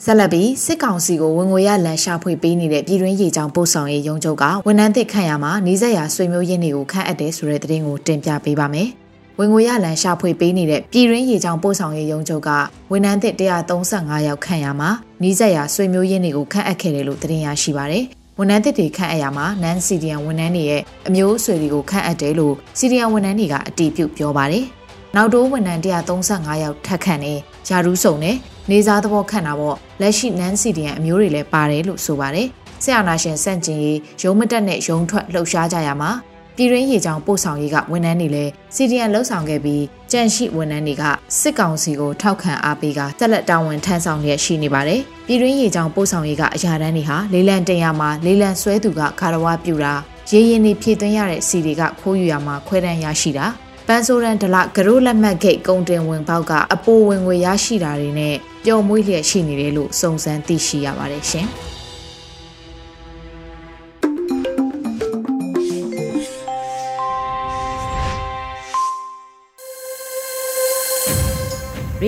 [0.04, 8.88] ဆက်လက်ပြီးစစ်ကောင်စီကိုဝင်ငွေရလန်ရှာဖွေပေးနေတဲ့ပြည်တွင်းရေးကြောင်ပို့ဆောင်ရေးရုံးချုပ်ကဝန်ထမ်းသစ်ခန့်ရမှာနေဆက်ရာဆွေမျိုးရင်းတွေကိုခန့်အပ်တယ်ဆိုတဲ့သတင်းကိုတင်ပြပေးပါမယ်။
[9.38, 12.50] ဝင်ငွေရလန်ရှာဖွေပေးနေတဲ့ပြည်တွင်းရေးကြောင်ပို့ဆောင်ရေးရုံးချုပ်က
[12.92, 14.90] ဝန်ထမ်းသစ်135ယောက်ခန့်ရမှာ
[15.22, 18.06] နေဆက်ရာဆွေမျိုးရင်းတွေကိုခန့်အပ်ခဲ့တယ်လို့သတင်းရရှိပါတယ်။
[18.42, 24.64] ဝန်ထမ်းသစ်တွေခန့်အပ်ရမှာနန်စီဒီယန်ဝန်ထမ်းတွေရဲ့အမျိုးအဆွေတွေကိုခန့်အပ်တယ်လို့စီဒီယန်ဝန်ထမ်းတွေကအတည်ပြုပြောပါတယ်။
[25.16, 27.34] နောက်တိုးဝန်ထမ်း135ယောက်ထပ်ခန့်နေ
[27.68, 28.36] ယာရူးစုံနဲ့
[28.70, 32.48] နေစားသဘောခန့်တာပေါ့လက်ရှိနန်းစီဒီယန်အမျိုးတွေလည်းပါတယ်လို့ဆိုပါတယ်
[32.82, 36.10] ဆရာနာရှင်စန့်ကျင်ရေးရုံးမတက်နဲ့ရုံးထွက်လှုပ်ရှားကြရမှာ
[36.56, 41.04] ပြည်ရင်းရေချောင်ပို့ဆောင်ရေးကဝန်ထမ်းတွေလည်းစီဒီယန်လှုပ်ဆောင်ခဲ့ပြီးကြန့်ရှိဝန်ထမ်းတွေက
[41.40, 49.94] စစ်ကောင်စီကိုထောက်ခံအားပေးကတက်လက်တာဝန်ထမ်းဆောင်ရရှိနေပါတယ်ပြည်ရင်းရေချောင်ပို့ဆောင်ရေးကအရာတန်းတွေဟာလေးလံတင်ရမှာလေးလံဆွဲသူကခါရဝပြူတာ
[50.30, 53.46] ရေရင်တွေဖြည့်သွင်းရတဲ့စီတွေကခိုးယူရမှာခွဲတန်းရရှိတာ
[53.86, 61.48] ပန်းစိုးရန်ဒလဂရုလက်မှတ်ဂိတ်ကုန်တင်ဝင်ပေါက်ကအပိုဝင်ငွေရရှိတာတွေနဲ့ပျော်မွေးလျက်ရှိနေတယ်လို့စုံစမ်းသိရှိရပါတယ်ရှင်။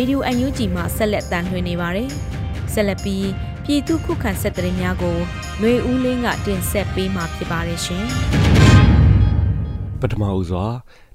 [0.02, 2.08] ရေဒီယိုအန်ယူဂျီမှဆက်လက်တန်လှည့်နေပါတယ်။
[2.72, 3.28] ဆက်လက်ပြီး
[3.64, 5.16] ပြည်သူခုခံဆက်တရင်များကို
[5.58, 8.04] ຫນွေဦးလင်းကတင်ဆက်ပေးမှာဖြစ်ပါတယ်ရှင်။
[10.00, 10.64] ပထမဦးစွာ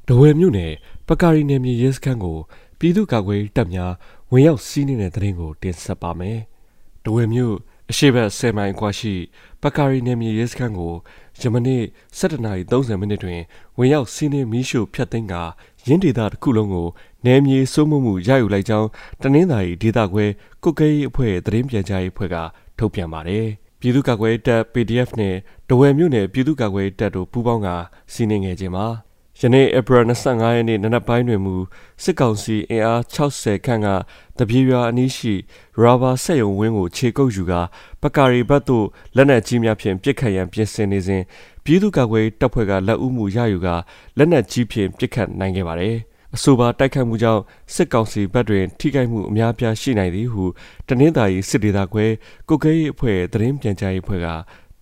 [0.07, 0.73] ဒဝယ်မြို့နယ်
[1.07, 2.37] ပကာရီနယ်မြေရဲစခန်းကို
[2.79, 3.93] ပြည်သူ့ကာကွယ်တပ်များ
[4.31, 6.39] ဝင်ရောက်စီးနင်းတဲ့တဲ့ရင်ကိုတင်ဆက်ပါမယ်။
[7.05, 7.55] ဒဝယ်မြို့
[7.91, 9.13] အရှိတ်10မိုင်ကွာရှိ
[9.61, 10.93] ပကာရီနယ်မြေရဲစခန်းကို
[11.41, 11.83] ယမနေ့
[12.19, 13.41] 17:30မိနစ်တွင်
[13.77, 15.43] ဝင်ရောက်စီးနင်းမီးရှို့ဖျက်သိမ်းကာ
[15.87, 16.87] ရင်းဒေသတစ်ခုလုံးကို
[17.25, 18.87] နယ်မြေစိုးမိုးမှုရယူလိုက်ကြောင်း
[19.21, 20.25] တနင်္သာရီဒေသခွဲ
[20.63, 22.35] ကုတ်ကဲရေးအဖွဲ့သတင်းပြန်ကြားရေးအဖွဲ့က
[22.77, 23.45] ထုတ်ပြန်ပါတယ်။
[23.79, 25.35] ပြည်သူ့ကာကွယ်တပ် PDF နဲ့
[25.69, 27.67] ဒဝယ်မြို့နယ်ပြည်သူ့ကာကွယ်တပ်တို့ပူးပေါင်းက
[28.13, 28.87] စီးနင်းခဲ့ခြင်းပါ
[29.39, 31.55] ယနေ့ဧပြီ25ရက်နေ့နနက်ပိုင်းတွင်မူ
[32.03, 33.87] စစ်ကောင်စီအင်အား60ခန့်က
[34.37, 35.33] တပြေရွာအနီးရှိ
[35.81, 37.61] ရာဘာဆက်ယုံဝင်းကိုခြေကုပ်ယူကာ
[38.01, 41.23] ပကာရီဘတ်သို့လက်နက်ကြီးများဖြင့်ပစ်ခတ်ရန်ပြင်ဆင်နေစဉ်
[41.63, 43.75] ပြည်သူ့ကာကွယ်တပ်ဖွဲ့ကလက်ဦးမှုရယူကာ
[44.17, 45.97] လက်နက်ကြီးဖြင့်ပစ်ခတ်နိုင်ခဲ့ပါသည်
[46.35, 47.41] အဆိုပါတိုက်ခိုက်မှုကြောင့်
[47.73, 50.43] စစ်ကောင်စီဘက်တွင် ထိခိုက်မှုအများပြားရှိနိုင်သည်ဟု
[50.87, 52.05] တနင်္သာရီစစ်ဒေသခွဲ
[52.49, 54.27] ကုတ်ကဲရေးအဖွဲ့သတင်းပြန်ကြားရေးအဖွဲ့က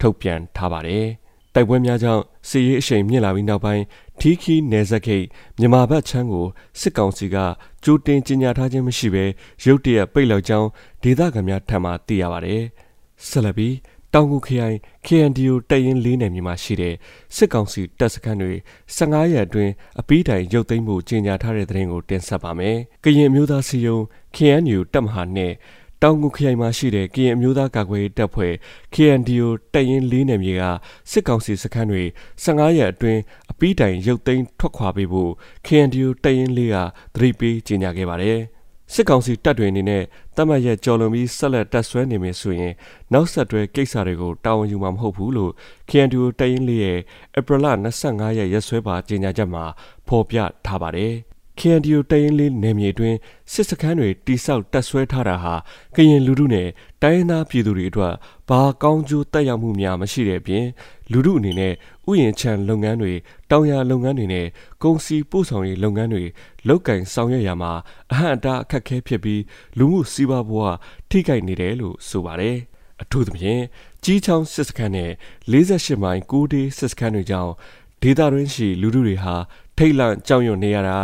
[0.01, 1.05] ထုတ်ပြန်ထားပါတယ်။
[1.53, 3.83] တိုက်ပွဲများကြောင့်စစ်ရေးအရှိန်မြင့်လာပြီးနောက်ပိုင်း
[4.19, 5.25] ထီခီနယ်ဇက်ခိတ်
[5.59, 6.45] မြန်မာဘက်ချမ်းကို
[6.81, 7.37] စစ်ကောင်စီက
[7.83, 9.25] ကြိုတင်ကြီးညာထားခြင်းမရှိဘဲ
[9.65, 10.69] ရုတ်တရက်ပိတ်လောက်ကြောင်း
[11.03, 12.61] ဒေသခံများထံမှသိရပါတယ်။
[13.27, 13.73] ဆက်လက်ပြီး
[14.17, 16.95] တောင်ကူခရိုင် KNDO တပ်ရင်း၄နယ်မြေမှာရှိတဲ့
[17.35, 18.53] စစ်ကောင်စီတပ်စခန်းတွေ
[18.95, 23.97] 15ရက်အတွင်းအပီးတိုင်ရုပ်သိမ်းမှုကြေညာထားတဲ့သတင်းကိုတင်ဆက်ပါမယ်။ကရင်မျိုးသားစီယုံ
[24.35, 25.53] KNU တပ်မဟာနဲ့
[26.01, 28.53] တောင်ငူခရိုင်မှာရှိတဲ့ကရင်အမျိုးသားကာကွယ်ရေးတပ်ဖွဲ့
[28.93, 30.63] KNDO တပ်ရင်း၄နယ်မြေက
[31.11, 32.03] စစ်ကောင်စီစခန်းတွေ
[32.43, 35.31] 15ရက်အတွင်းအပီးတိုင်ရုပ်သိမ်းထွက်ခွာပေးဖို့
[35.65, 36.75] KNDO တပ်ရင်း၄က
[37.15, 38.39] သတိပေးကြေညာခဲ့ပါတယ်။
[38.93, 40.03] စစ်ကောင်စီတပ်တွေအနေနဲ့
[40.35, 42.73] တတ်မှတ်ရက်ကြော်လွန်ပြီးဆက်လက်တပ်ဆွဲနေမယ်ဆိုရင်
[43.13, 45.51] နောက်ဆက်တွဲကိစ္စတွေကိုတာဝန်ယူမှာမဟုတ်ဘူးလို့
[45.89, 46.99] KNDO တပ်ရင်း၄ရဲ့
[47.37, 47.65] ဧပြီလ
[48.01, 49.63] 25ရက်ရက်စွဲပါကြေညာချက်မှာ
[50.07, 51.13] ဖော်ပြထားပါတယ်။
[51.59, 53.15] KNDO တရင်လေးနယ်မြေတွင်
[53.51, 55.53] စစ်စခန်းတွေတိစောက်တက်ဆွဲထားတာဟာ
[55.95, 56.67] ကရင်လူထုနဲ့
[57.01, 58.13] တိုင်းရင်းသားပြည်သူတွေအတွက်
[58.49, 60.65] ဘာကောင်းကျိုးတက်ရောက်မှုများမရှိတဲ့အပြင်
[61.11, 61.73] လူထုအနေနဲ့
[62.09, 63.13] ဥယျာဉ်ချမ်းလုပ်ငန်းတွေ
[63.51, 64.47] တောင်ယာလုပ်ငန်းတွေနဲ့
[64.83, 66.23] ကုန်စည်ပို့ဆောင်ရေးလုပ်ငန်းတွေ
[66.67, 67.71] လောက်ကင်ဆောင်ရွက်ရမှာ
[68.11, 69.41] အဟန့်အတားအခက်အခဲဖြစ်ပြီး
[69.77, 70.61] လူမှုစီးပွားဘဝ
[71.09, 72.57] ထိခိုက်နေတယ်လို့ဆိုပါတယ်
[73.01, 73.63] အထူးသဖြင့်
[74.03, 75.11] ကြီးချောင်းစစ်စခန်းနဲ့
[75.51, 77.53] 48မိုင်6ဒေးစစ်စခန်းတွေကြောင့်
[78.01, 79.35] ဒေသတွင်းရှိလူထုတွေဟာ
[79.77, 80.97] ထိတ်လန့်ကြောက်ရွံ့နေရတာ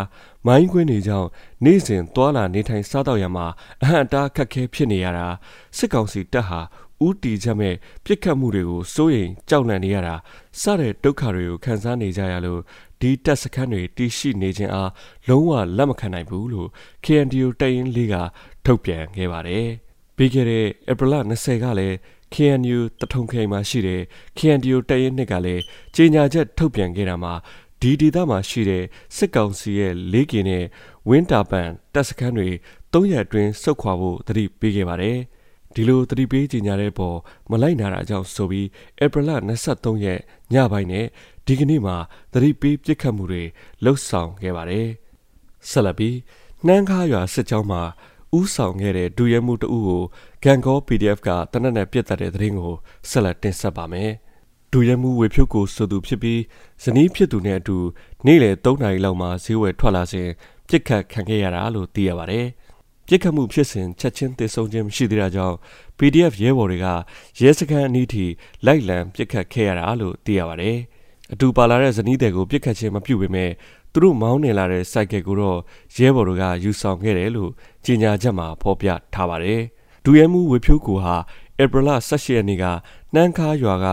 [0.48, 1.28] မိုင်းခွင်းတွေကြောင့်
[1.66, 3.46] နေ့စဉ်သွာလာနေထိုင်စားတော့ရမှာ
[3.82, 5.28] အဟန့်အတားခက်ခဲဖြစ်နေရတာ
[5.78, 6.60] စစ်ကောင်စီတပ်ဟာ
[7.06, 10.16] ဥတီချက်မဲ့ပြစ်ခတ်မှုတွေကိုစိုးရိမ်ကြောက်လန့်နေရတာ
[10.62, 12.62] စတဲ့ဒုက္ခတွေကိုခံစားနေကြရလို့
[13.02, 14.92] ဒီတပ်စခန်းတွေတည်ရှိနေခြင်းအား
[15.28, 16.70] လုံးဝလက်မခံနိုင်ဘူးလို့
[17.06, 18.16] KNDO တပ်ရင်းလေးက
[18.66, 19.68] ထုတ်ပြန်ခဲ့ပါတယ်။
[20.16, 21.96] ပြီးခဲ့တဲ့ဧပြီလ20ကလည်း
[22.34, 24.02] KNU တထုံခိန်မှာရှိတဲ့
[24.38, 25.62] KNDO တပ်ရင်းနှစ်ကလည်း
[25.96, 27.34] ကြေညာချက်ထုတ်ပြန်ခဲ့တာမှာ
[27.82, 28.84] ဒီဒေသမှာရှိတဲ့
[29.16, 30.66] စစ်ကောင်စီရဲ့လေးကင်နဲ့
[31.10, 32.50] ဝင်းတာပန်တပ်စခန်းတွေ
[32.94, 35.18] ၃ရက်အတွင်းစုတ်ခွာဖို့တတိပေးခဲ့ပါတယ်။
[35.75, 37.17] ဒီလိုတတိပေးကြေညာတဲ့ပေါ်
[37.51, 38.67] မလိုက်နာတာကြောင့်ဆိုပြီး
[39.03, 39.31] ဧပြီလ
[39.67, 40.19] 23ရက်
[40.53, 41.05] ညပိုင်းနဲ့
[41.45, 41.95] ဒီကနေ့မှာ
[42.34, 43.43] တတိပေးပြစ်ခတ်မှုတွေ
[43.84, 44.88] လှုပ်ဆောင်ခဲ့ပါတယ်။
[45.69, 46.17] ဆက်လက်ပြီး
[46.65, 47.81] နှမ်းခါရွာစစ်ကြောင်းမှာ
[48.38, 50.03] ဥဆောင်ခဲ့တဲ့ဒူရဲမှုတအုပ်ကို
[50.43, 52.73] ဂန်ကော PDF ကတနက်နဲ့ပြစ်တက်တဲ့သတင်းကို
[53.10, 54.12] ဆက်လက်တင်ဆက်ပါမယ်။
[54.71, 56.41] ဒူရဲမှုဝေဖြုတ်ကိုဆိုသူဖြစ်ပြီး
[56.84, 57.77] ဇနီးဖြစ်သူနဲ့အတူ
[58.25, 60.29] နေ့လယ်3နာရီလောက်မှာဈေးဝယ်ထွက်လာစဉ်
[60.67, 62.45] ပြစ်ခတ်ခံခဲ့ရတာလို့သိရပါတယ်။
[63.08, 65.56] ပြစ်ခတ်မှုဖြစ်စဉ်ချက်ချင်းတည်ဆုံခြင်းမရှိသေးတာကြောင့်
[65.98, 66.88] PDF ရဲဘော်တွေက
[67.40, 68.26] ရဲစခန်းအနီးထိ
[68.66, 70.78] လိုက်လံပြစ်ခတ်ခဲ့ရတာလို့သိရပါတယ်။
[71.34, 73.52] အတူပါလာတဲ့ဇနီးတွေကိုပြစ်ခတ်ခြင်းမပြုပေမဲ့
[73.94, 75.60] သူတို့မောင်းနေလာတဲ့စိုက်ကယ်ကိုတော့
[75.96, 77.52] ရဲဘော်တို့ကယူဆောင်ခဲ့တယ်လို့
[77.86, 79.62] ကြေညာချက်မှာဖော်ပြထားပါတယ်။
[80.06, 81.16] ဒူရဲမှုဝေဖြိုးကိုဟာ
[81.62, 82.66] ဧပြီလ18ရက်နေ့က
[83.14, 83.88] နှမ်းခါရွာက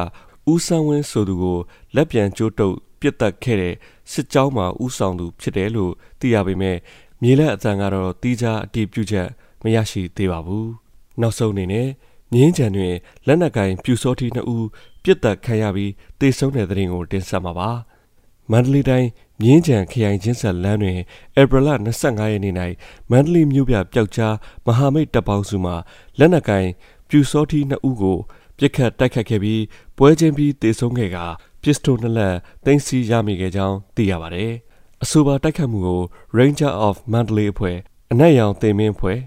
[0.52, 1.58] ဦးဆန်းဝင်းဆိုသူကို
[1.94, 3.74] လက်ပြန်ကျိုးတုပ်ပြစ်တက်ခဲ့တဲ့
[4.12, 6.76] စစ်ကြောင်းမှာဦးဆောင်သူဖြစ်တယ်လို့သိရပေမဲ့
[7.22, 9.28] မြေလက်အတန်ကတော့တီးခြားအတည်ပြုချက်
[9.62, 10.66] မရရှိသေးပါဘူး။
[11.20, 11.88] နောက်ဆုံးအနေနဲ့
[12.32, 12.94] ငင်းကြံတွင်
[13.26, 14.66] လက်နက်ကင်ပြူစောတိနှစ်ဦး
[15.02, 17.70] ပြစ်တက်ခံရပြီးတေဆုံးတဲ့တဲ့ရင်ကိုတင်ဆက်မှာပါ။
[18.50, 19.08] မန္တလေးတိုင်း
[19.42, 20.98] မြင်းကြံခရိုင်ချင်းဆက်လမ်းတွင်
[21.40, 21.68] ဧပြီလ
[22.00, 22.54] 25ရက်နေ့၌
[23.10, 24.34] မန္တလေးမြို့ပြပျောက်ကြား
[24.66, 25.72] မဟာမိတ်တပ်ပေါင်းစုမှ
[26.18, 26.66] လက်နက်ကင်
[27.08, 28.18] ပြူစောတိနှစ်ဦးကို
[28.58, 29.62] ပြစ်ခတ်တိုက်ခတ်ခဲ့ပြီး
[29.96, 31.18] ပွဲချင်းပြီးတေဆုံးခဲ့က
[31.62, 34.52] ပစ္စတိုနှစ်လက်တင်စီရမိခဲ့ကြောင်းသိရပါတယ်။
[35.04, 36.00] အဆိုပါတိုက်ခတ်မှုကို
[36.38, 37.76] Ranger of Mandalay အဖွဲ့
[38.12, 39.18] အနက်ရောင်တင်မင်းအဖွဲ့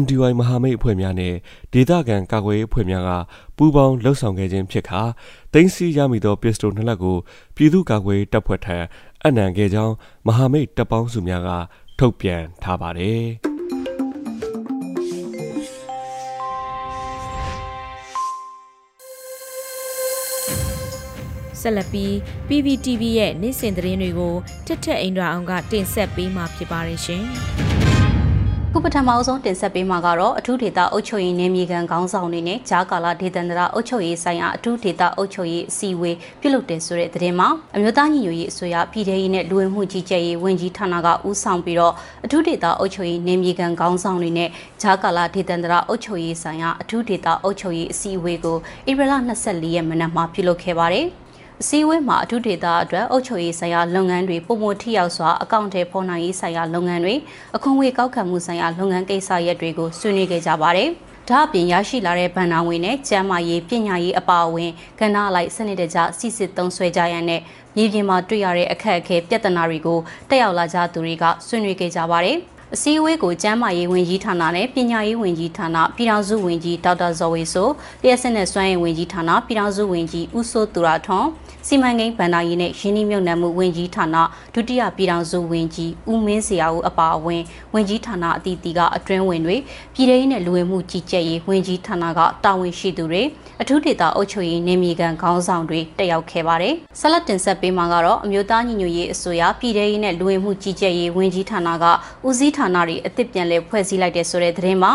[0.00, 1.34] MDY မဟာမိတ်အဖွဲ့များနဲ့
[1.72, 3.10] ဒေသခံကာကွယ်ရေးအဖွဲ့များက
[3.56, 5.02] ပူးပေါင်းလှုပ်ဆောင်ခဲ့ခြင်းဖြစ်ခါ
[5.52, 7.16] တင်စီရမိသောပစ္စတိုနှစ်လက်ကို
[7.56, 8.76] ပြည်သူ့ကာကွယ်ရေးတပ်ဖွဲ့ထံ
[9.24, 9.94] အနံခဲ့ကြောင်း
[10.26, 11.50] မဟာမိတ်တပ်ပေါင်းစုများက
[11.98, 13.22] ထုတ်ပြန်ထားပါတယ်။
[21.62, 22.12] ဆက်လက်ပြီး
[22.48, 24.34] PPTV ရဲ့နေ့စဉ်သတင်းတွေကို
[24.66, 27.24] ထက်ထက်အင်ဒရာအောင်ကတင်ဆက်ပေးမှာဖြစ်ပါတယ်ရှင်။
[28.74, 41.94] ခုပထမအဆုံးတင်ဆက်ပေးမှာကတော့အထူးဒေသအုပ်ချုပ်ရေးနယ်မြေခံခေါင်းဆောင်တွေနဲ့ဂျာကာလာဒေသန္တရအုပ်ချုပ်ရေးဆိုင်ရာအထူးဒေသအုပ်ချုပ်ရေးအစည်းအဝေးပြုလုပ်တယ်ဆိုတဲ့သတင်းမှာအမျိုးသားညီညွတ်ရေးအစိုးရပြည်ထရေးနဲ့လူဝင်မှုကြီးကြပ်ရေးဝန်ကြီးဌာနကဦးဆောင်ပြီးတော့
[42.24, 44.48] အထူးဒေသအုပ်ချုပ်ရေးနယ်မြေခံခေါင်းဆောင်တွေနဲ့
[44.82, 48.56] ဂျာကာလာဒေသန္တရအုပ်ချုပ်ရေးဆိုင်ရာအထူးဒေသအုပ်ချုပ်ရေးအစည်းအဝေးကို
[48.90, 51.08] ဧပြီလ24ရက်မနက်မှာပြုလုပ်ခဲ့ပါတယ်။
[51.64, 57.14] အစည်းအဝေးမှာအထူးဒေသအတွက်အုပ်ချုပ်ရေးဆိုင်ရာလုပ်ငန်းတွေပုံမထိရောက်စွာအကောင့်ထဲပေါ်နိုင်ရေးဆိုင်ရာလုပ်ငန်းတွေ
[57.56, 60.88] အခွန်ငွေကောက်ခံမှုဆိုင်ရာလုပ်ငန်းကိစ္စရပ်တွေကိုဆွေးနွေးခဲ့ကြပါတယ်။
[61.28, 64.70] ဒါအပြင်ရရှိလာတဲ့ဗန်နာဝင်နဲ့ကျန်းမာရေးပညာရေးအပါအဝင်
[65.00, 67.40] ကဏ္ဍလိုက်စနစ်တကျစီစစ်သုံးဆွဲကြရတဲ့
[67.76, 69.98] မြေပြင်မှာတွေ့ရတဲ့အခက်အခဲပြဿနာတွေကို
[70.28, 72.38] တက်ရောက်လာကြသူတွေကဆွေးနွေးခဲ့ကြပါတယ်။
[72.76, 77.68] အစည်းအဝေးကိုကျန်းမာရေးဝန်ကြီးဌာနနဲ့ပညာရေးဝန်ကြီးဌာနပြည်ထောင်စုဝန်ကြီးဒေါက်တာဇော်ဝေဆို
[78.02, 81.28] လျှက်စစ်နဲ့စွမ်းရည်ဝန်ကြီးဌာနပြည်ထောင်စုဝန်ကြီးဦးစိုးသူရထွန်း
[81.66, 84.16] စီမံကိန်းဗန္ဒာရေးနဲ့ရင်းနှီးမြှုပ်နှံမှုဝန်ကြီးဌာန
[84.54, 87.42] ဒုတိယပြည်ထောင်စုဝန်ကြီးဦးမင်းစရာဦးအပါအဝင်
[87.74, 89.56] ဝန်ကြီးဌာနအသီးသီးကအတွင်းဝင်တွေ
[89.94, 93.22] ပြည်ထောင်စုနဲ့လူဝင်မှုကြီးကြပ်ရေးဝန်ကြီးဌာနကတာဝန်ရှိသူတွေ
[93.60, 101.84] အထူးဒေသအုပ်ချုပ်ရေးနေမြေကန်ခေါင်းဆောင်တွေတက်ရောက်ခဲ့ပါတယ်။ဆက်လက်တင်ဆက်ပေးမှာကတော့အမျိုးသားညီညွတ်ရေးအစိုးရပြည်ထောင်စုနဲ့လူဝင်မှုကြီးကြပ်ရေးဝန်ကြီးဌာနက
[102.26, 104.92] ဦးစီးဌာနတွေအသစ်ပြန်လည်ဖွဲ့စည်းလိုက်တဲ့ဆိုတဲ့သတင်းမှာ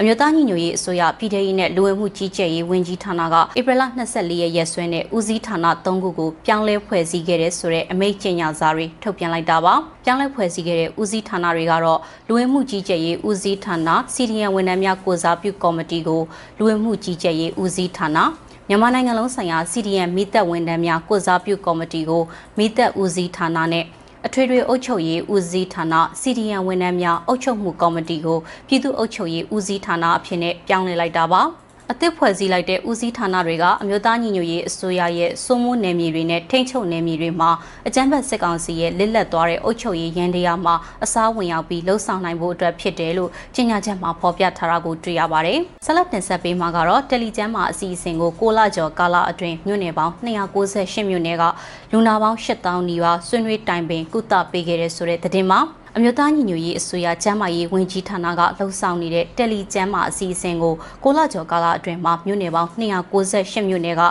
[0.00, 16.22] အမျိုးသားညီညွတ်ရေးအစိုးရပြည်ထရေးနဲ့လူဝင်မှုကြီးကြပ်ရေးဝန်ကြီးဌာနကဧပြီလ24ရက်ရက်စွဲနဲ့ဦးစီးဌာန3ခုကိုပြောင်းလဲဖွဲ့စည်းခဲ့တဲ့ဆိုတဲ့အမိန့်ကြေညာစာတွေထုတ်ပြန်လိုက်တာပါပြောင်းလဲဖွဲ့စည်းခဲ့တဲ့ဦးစီးဌာနတွေကတော့လူဝင်မှုကြီးကြပ်ရေးဦးစီးဌာနစီဒီယန်ဝန်ထမ်းများကိုစားပြုကော်မတီကို
[16.58, 18.18] လူဝင်မှုကြီးကြပ်ရေးဦးစီးဌာန
[18.68, 22.22] မြန်မာနိုင်ငံလုံးဆိုင်ရာ CDN မိသက်ဝန်ထမ်းများကိုစားပြုကော်မတီကို
[22.58, 23.84] မိသက်ဦးစီးဌာနနဲ့
[24.26, 25.84] အထွေထွေအုပ်ချုပ်ရေးဦးစီးဌာန
[26.20, 31.42] CDN ဝန်ထမ်းများအုပ်ချုပ်မှုကော်မတီကိုပြည်သူ့အုပ်ချုပ်ရေးဦးစီးဌာနအဖြစ်နဲ့ပြောင်းလဲလိုက်တာပါ
[31.92, 37.50] အသစ်ဖွဲ့စည်းလိုက်တဲ့ဦးစီးဌာနတွေကအမျိုးသားညီညွတ်ရေးအစိုးရရဲ့စိုးမိုးနယ်မြေတွေနဲ့ထိန်းချုပ်နယ်မြေတွေမှာ
[37.86, 40.74] အကြမ်းဖက်စစ်ကောင်စီရဲ့လစ်လက်သွားတဲ့အုပ်ချုပ်ရေးရန်တရားမှာ
[41.04, 51.44] အစားဝင်ရောက်ပြီးလှုံ့ဆော်နိုင်ဖို့အတွက်ဖြစ်တယ်လို့ကြေညာချက်မှာဖော်ပြထားတာကိုတွေ့ရပါတယ်။ဆက်လက်တင်ဆက်ပေးမှာကတော့တယ်လီကျမ်းမှာအစီအစဉ်ကို6လကျော်ကာလအတွင်းမြို့နယ်ပေါင်း298မြို့နယ်က
[51.92, 55.60] လူနာပေါင်း8000နီးပါးဆွေးနွေးတိုင်ပင်ကုသပေးခဲ့တဲ့ဆိုတဲ့သတင်းမှာ
[56.00, 64.02] အမျိုးသားညီညွတ်ရေးအစိုးရကျန်းမာရေးဝန်ကြီးဌာနကလှုပ်ဆောင်နေတဲ့တယ်လီကျန်းမာအစီအစဉ်ကိုကိုလာကျော်ကာလအတွင်းမှာမြို့နယ်ပေါင်း298မြို့နယ်က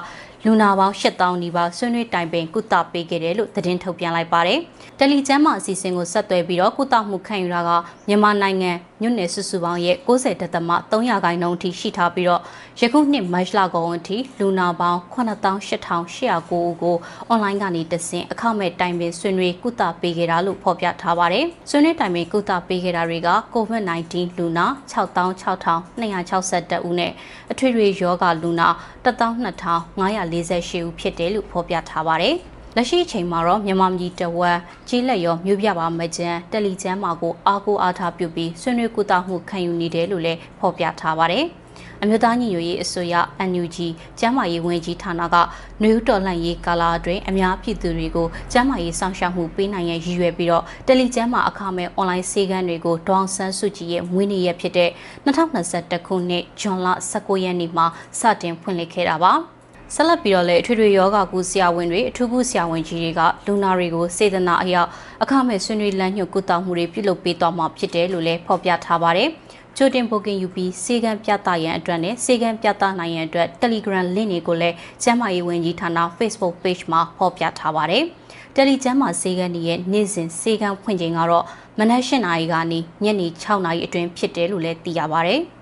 [0.45, 4.59] လူနာပေါင်း8000နီးပါးဆွေးနွေးတိုင်ပင်ကုသပေးခဲ့တယ်လို့သတင်းထုတ်ပြန်လိုက်ပါတယ်။
[4.97, 7.69] တယ်လီကျန်းမာအစီအစဉ်ကိုဆက်သွယ်ပြီးတော့ကုသမှုခံယူတာက
[8.07, 8.71] မြန်မာနိုင်ငံ
[9.01, 12.41] မြို့နယ်စုစုပေါင်းရဲ့90တသမ300ခိုင်နှုန်းအထိရှိထားပြီးတော့
[12.79, 16.95] ယခုနှစ်မတ်လကုန်အထိလူနာပေါင်း98,809ဦးကို
[17.27, 27.11] အွန်လိုင်းကနေတဆင့်အခမဲ့တိုင်ပင်ဆွေးနွေးကုသပေးခဲ့တာလို့ဖော်ပြထားပါတယ်။ဆွေးနွေးတိုင်ပင်ကုသပေးခဲ့တာတွေက COVID-19 လူနာ66,262ဦးနဲ့
[27.51, 28.67] အထွေထွေယောဂလူနာ
[29.05, 32.37] 12,548ဦးဖြစ်တယ်လို့ဖော်ပြထားပါတယ်။
[32.79, 41.45] လက်ရှိအချိန်မှာတော့မြန်မာပြည်တဝက်ကြီးလက်ရောမြို့ပြပါမကျန်းတယ်လီကျန်းမာကိုအားကိုးအားထားပြုပြီးဆွေးနွေးကုသမှုခံယူနေတယ်လို့လည်းဖော်ပြထားပါတယ်။
[42.01, 43.15] အမျိုးသားညီညွတ်ရေးအစိုးရ
[43.49, 43.77] NUG
[44.19, 45.35] ကျန်းမာရေးဝန်ကြီးဌာနက
[45.81, 54.89] နယူးတော်လှန်ရေးကာလအတွင်းအများပြည်သူတွေကိုကျန်းမာရေးစောင့်ရှောက်မှုပေးနိုင်ရန်ရည်ရွယ်ပြီးတော့တယ်လီကျန်းမာအခမဲ့အွန်လိုင်းဆေးကမ်းတွေကိုဒေါအောင်ဆန်းစုကြည်ရဲ့မွေးနေ့ရက်ဖြစ်တဲ့
[55.25, 57.85] 2021ခုနှစ်ဇွန်လ19ရက်နေ့မှာ
[58.19, 59.33] စတင်ဖွင့်လှစ်ခဲ့တာပါ။
[59.95, 64.89] ဆက်လက်ပြီးတော့လည်းအထွေထွေယောဂကုဆရာဝန်တွေအထူးကုဆရာဝန်ကြီးတွေကလူနာတွေကိုစေတနာအရောက်
[65.23, 69.29] အခမဲ့ဆွေးနွေးလမ်းညွှန်ကုသမှုတွေပြုလုပ်ပေးသွားမှာဖြစ်တယ်လို့လည်းဖော်ပြထားပါတယ်။
[69.77, 78.03] ချိုတင်ပိုကင်ယူပြီးစေကံပြသရန်အတွက်နဲ့စေကံပြသနိုင်ရန်အတွက် Telegram link တွေကိုလည်းကျန်းမာရေးဝန်ကြီးဌာန Facebook page မှာဖော်ပြထားပါတယ်။
[78.55, 81.45] Telegram မှာစေကံရဲ့နေ့စဉ်စေကံဖွင့်ချိန်ကတော့
[81.77, 85.41] မနက်၈နာရီကနေညနေ6နာရီအတွင်းဖြစ်တယ်လို့လည်းသိရပါတယ်။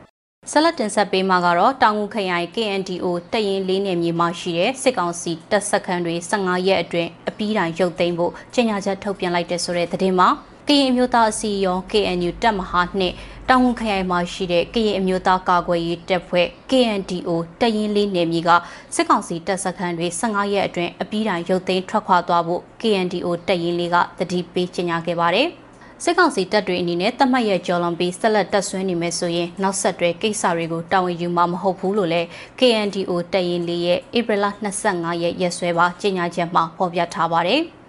[0.51, 10.29] ဆက်လက်တင်ဆက်ပေးမှာကတော့တောင်ငူခရိုင် KNDO တရင်လေးနယ်မြေမှာရှိတဲ့စစ်ကောင်စီတပ်စခန်းတွေ15ရက်အတွင်းအပီးတိုင်ရုပ်သိမ်းဖို့ကြေညာချက်ထုတ်ပြန်လိုက်တဲ့ဆိုတဲ့သတင်းမှာ
[10.67, 13.15] ကရင်အမျိုးသားအစည်းအရုံး KNU တပ်မဟာနှင့်
[13.49, 17.29] တောင်ငူခရိုင်မှာရှိတဲ့ကရင်အမျိုးသားကာကွယ်ရေးတပ်ဖွဲ့ KNDO
[17.61, 18.49] တရင်လေးနယ်မြေက
[18.95, 25.49] စစ်ကောင်စီတပ်စခန်းတွေ15ရက်အတွင်းအပီးတိုင်ရုပ်သိမ်းထွက်ခွာသွားဖို့ KNDO တရင်လေးကတတိပေးကြေညာခဲ့ပါတယ်။
[26.03, 32.27] စစ်ကောင်စီတပ်တွေအနေနဲ့တတ်မှတ်ရဲ့ကြော်လွန်ပြီးဆက်လက်တပ်ဆွဲနေမယ်ဆိုရင်နောက်ဆက်တွဲကိစ္စတွေကိုတာဝန်ယူမှာမဟုတ်ဘူးလို့လည်း
[32.59, 34.45] KNDO တပ်ရင်းလေးရဲ့ဧပြီလ
[34.83, 37.61] 25ရက်ရက်စွဲပါကြေညာချက်မှာဖော်ပြထားပါတယ်။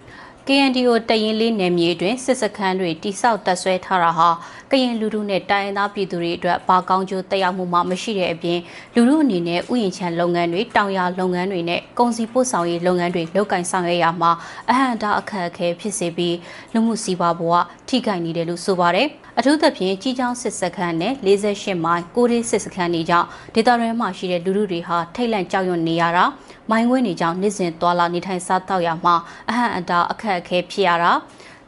[0.49, 4.29] KNDO တရင်လေးနယ်မြေတွင်စစ်စခန်းတွေတိစောက်တပ်ဆွဲထားတာဟာ
[4.71, 8.59] ကရင်လူထုနဲ့တိုင်းရင်းသားပြည်သူတွေအတွက်ဘာကောင်းကျိုးတက်ရောက်မှုမှမရှိတဲ့အပြင်
[8.95, 14.31] လူထုအနေနဲ့ဥယျာဉ်ချမ်းလုပ်ငန်းတွေတောင်ယာလုပ်ငန်းတွေနဲ့ကုန်စည်ပို့ဆောင်ရေးလုပ်ငန်းတွေလုပ်ကိုင်ဆောင်ရွက်ရမှာ
[14.69, 16.35] အဟံတာအခက်အခဲဖြစ်စေပြီး
[16.73, 17.53] လူမှုစီးပွားဘဝ
[17.87, 19.07] ထိခိုက်နေတယ်လို့ဆိုပါတယ်
[19.37, 26.25] အထူးသဖြင့်ကြီးချောင်းစစ်စခန်းနဲ့48မိုင်ကိုရီးစစ်စခန်းတွေကြောင့်ဒေသတွင်းမှာရှိတဲ့လူထုတွေဟာထိတ်လန့်ကြောက်ရွံ့နေရတာ
[26.71, 29.15] မိုင်းဝဲနေကြောင်းနေ့စဉ်သွာလာနေထိုင်စားတောက်ရမှာ
[29.49, 31.11] အဟံအတာအခက်အခဲဖြစ်ရတာ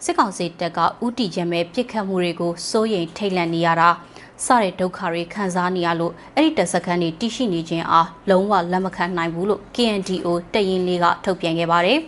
[0.04, 3.90] စစ်ကောင်စီတပ်ကဥတီချမ်းပဲပြစ်ခတ်မှုတွေကိုစိုးရိမ်ထိတ်လန့်နေရတာ
[4.46, 12.00] စတဲ့ဒုက္ခတွေခံစားနေရလို့အဲ့ဒီတပ်စခန်းတွေတရှိနေခြင်းအားလုံးဝလက်မခံနိုင်ဘူးလို့ KNDO တရင်လေးကထုတ်ပြန်ခဲ့ပါတယ်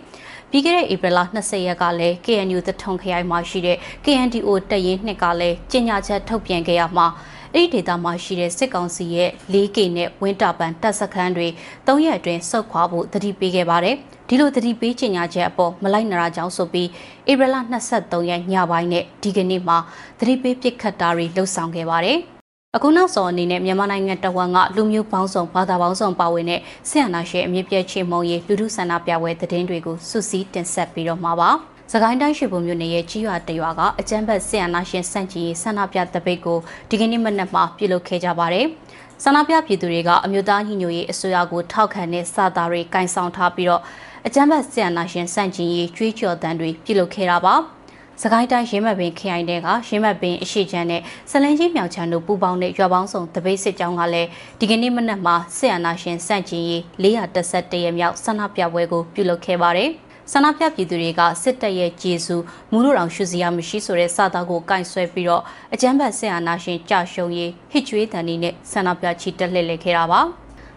[0.50, 7.06] ပြီးခဲ့တဲ့ဧပြီလ20ရက်ကလည်း KNU သထုံခရိုင်မှာရှိတဲ့ KNDO တရင်နှစ်ကလည်းကြေညာချက်ထုတ်ပြန်ခဲ့ရမှာ
[7.54, 11.48] အဲ့ဒီဒေသမှာရှိတဲ့စစ်ကောင်စီရဲ့ 4K နဲ့ဝင်းတာပန်တပ်စခန်းတွေ
[11.86, 13.96] ၃ရက်အတွင်းဆုတ်ခွာဖို့တတိပေးခဲ့ပါတယ်။
[14.28, 16.88] ဒီလိုတတိပေးကြေညာချက်အပေါ်မလိုက်နာကြောင်းဆိုပြီး
[17.30, 17.56] ဧပြီလ
[17.92, 19.78] 23ရက်ညပိုင်းနဲ့ဒီကနေ့မှာ
[20.20, 22.18] တတိပေးပစ်ခတ်တာတွေလှုပ်ဆောင်ခဲ့ပါတယ်။
[22.76, 31.50] အခုနောက်ဆုံးအနေနဲ့မြန်မာနိုင်ငံတဝန်ကလူမျိုးပေါင်းစုံဘာသာပေါင်းစုံပါဝင်တဲ့ဆရာနာရှင်အမြင့်ပြည့်ချေမုံရေးလူထုဆန္ဒပြပွဲသတင်းတွေကိုစုစည်းတင်ဆက်ပြီးတော့မှာပါ။
[31.94, 36.58] စကိုင်းတိုင်းရွှေဘုံမြို့နယ်ရဲ့ကြီးရွာတရွာကအကြမ်းဖက်ဆီယနာရှင်စန့်ကျင်ရေးဆန္ဒပြတပိတ်ကို
[36.90, 38.66] ဒီကနေ့မနက်မှာပြုလုပ်ခဲ့ကြပါတယ်။
[39.22, 43.82] ဆန္ဒပြပြည်သူတွေကအမျိုးသားညီညွတ်ရေးအစိုးရကိုထောက်ခံတဲ့စာသားတွေကင်ဆောင်ထားပြီးတော့
[44.26, 47.54] အကြမ်းဖက်ဆီယနာရှင်စန့်ကျင်ရေးကြွေးကြော်တမ်းတွေပြုလုပ်ခဲ့တာပါ။
[48.22, 54.28] စကိုင်းတိုင်းရင်းမပင်ခရိုင်တဲကရင်းမပင်အရှိချမ်းနဲ့ဆလင်းကြီးမြောင်ချမ်းတို့ပူးပေါင်းတဲ့ရွာပေါင်းစုံတပိတ်စစ်ကြောင်းကလည်း
[54.60, 59.92] ဒီကနေ့မနက်မှာဆီယနာရှင်စန့်ကျင်ရေး411ရက်မြောက်ဆန္ဒပြပွဲကိုပြုလုပ်ခဲ့ပါတယ်။
[60.30, 62.36] ဆန္ဒပြပြည်သူတွေကစစ်တပ်ရဲ့ဂျေစု
[62.70, 65.42] မူလို့တောင်ရှုစရာမရှိဆိုတဲ့စာသားကိုကင်ဆွဲပြီးတော့
[65.74, 70.20] အကြမ်းဖက်ဆင်အာနာရှင်ကြရှုံရေးဟစ်ကြွေးတန်နေနဲ့ဆန္ဒပြချီတက်လှည့်လည်ခဲ့တာပါ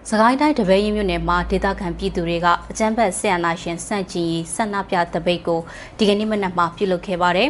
[0.09, 5.59] စကိုင်းတိုင်းတပည့်ရင်မြို့နယ်မှာဒေသခံပြည်သူတွေကအကြမ်းဖက်ဆင်အာနာရှင်စန့်ကျင်ရေးဆန္ဒပြတပိတ်ကို
[5.97, 7.49] ဒီကနေ့မနက်မှာပြုလုပ်ခဲ့ပါတယ်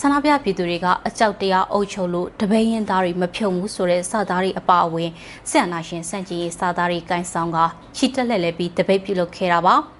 [0.00, 5.10] ဆန္ဒပြပြည်သူတွေကအကြောက်တရားအုပ်ချုပ်လို့တပည့်ရင်သားတွေမဖြုံဘူးဆိုတဲ့စာသားတွေအပါအဝင်
[5.50, 7.58] ဆင်အာနာရှင်စန့်ကျင်ရေးစာသားတွေကင်ဆောင်က
[7.96, 9.76] ချီတက်လှည့်လည်ပြီးတပိတ်ပြုလုပ်ခဲ့တာပါ။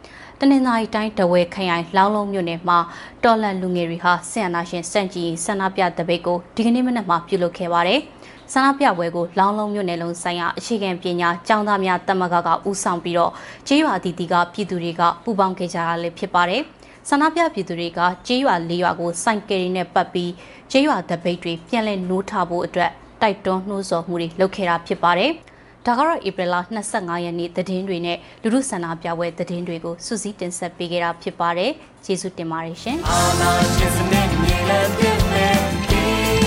[0.44, 2.78] တနင်္သာရီတိုင်းတဝဲခရိုင်လောင်းလုံးမြို့နယ်မှာ
[3.24, 8.00] တော်လန်လူငယ်တွေဟာဆင်အနာရှင်စန့်ကြီးဆန္ဒပြတပိတ်ကိုဒီကနေ့မနက်မှာပြုလုပ်ခဲ့ပါတယ်။
[8.52, 13.32] ဆန္ဒပြပွဲကိုလောင်းလုံးမြို့နယ်လုံးဆိုင်ရာအခြေခံပညာကျောင်းသားများတမကကဦးဆောင်ပြီးတော့
[13.66, 16.62] ကျေးရွာတီတီကပြည်သူတွေကပူးပေါင်းခဲ့ကြတာလည်းဖြစ်ပါတယ်။
[17.08, 20.30] ဆန္ဒပြပြည်သူတွေကကျေးရွာ၄ရွာကိုစိုက်ကယ်ရီနဲ့ပတ်ပြီး
[20.70, 22.90] ကျေးရွာတပိတ်တွေပြန်လည်နိုးထဖို့အတွက်
[23.22, 25.32] တိုက်တွန်းနှိုးဆော်မှုတွေလုပ်ခဲ့တာဖြစ်ပါတယ်။
[25.86, 26.54] ဒါကတော့ဧပြီလ
[26.90, 31.70] 25ရက်နေ့သတင်းတွေနဲ့လူလူဆန္ဒပြပွဲသတင်းတွေကိုစုစည်းတင်ဆက်ပေးခဲ့တာဖြစ်ပါတယ်။
[32.04, 35.48] ကျေးဇူးတင်ပါတယ်ရှင်။အာနာရှင်စနေမြေလည်းပြည့်နေ
[35.90, 36.02] ဒီ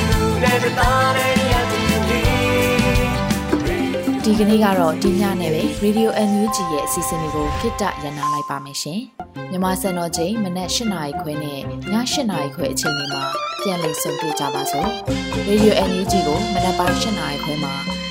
[0.09, 1.21] လူနဲ့တားရ
[1.51, 1.55] ရ
[4.23, 8.99] ဒီကနေ့ကတော့ဒီညနဲ့ပဲ Radio NUG ရဲ့အစီအစဉ်လေးကိုခਿੱတရနာလိုက်ပါမယ်ရှင်။
[9.51, 11.91] မြမစံတော်ချိန်မနက်၈နာရီခွဲနဲ့ည၈
[12.31, 13.23] နာရီခွဲအချိန်တွေမှာ
[13.61, 14.89] ပြန်လည်ဆုံတွေ့ကြပါစို့။
[15.47, 17.94] Radio NUG ကိုမနက်ပိုင်း၈နာရီခွဲမှာ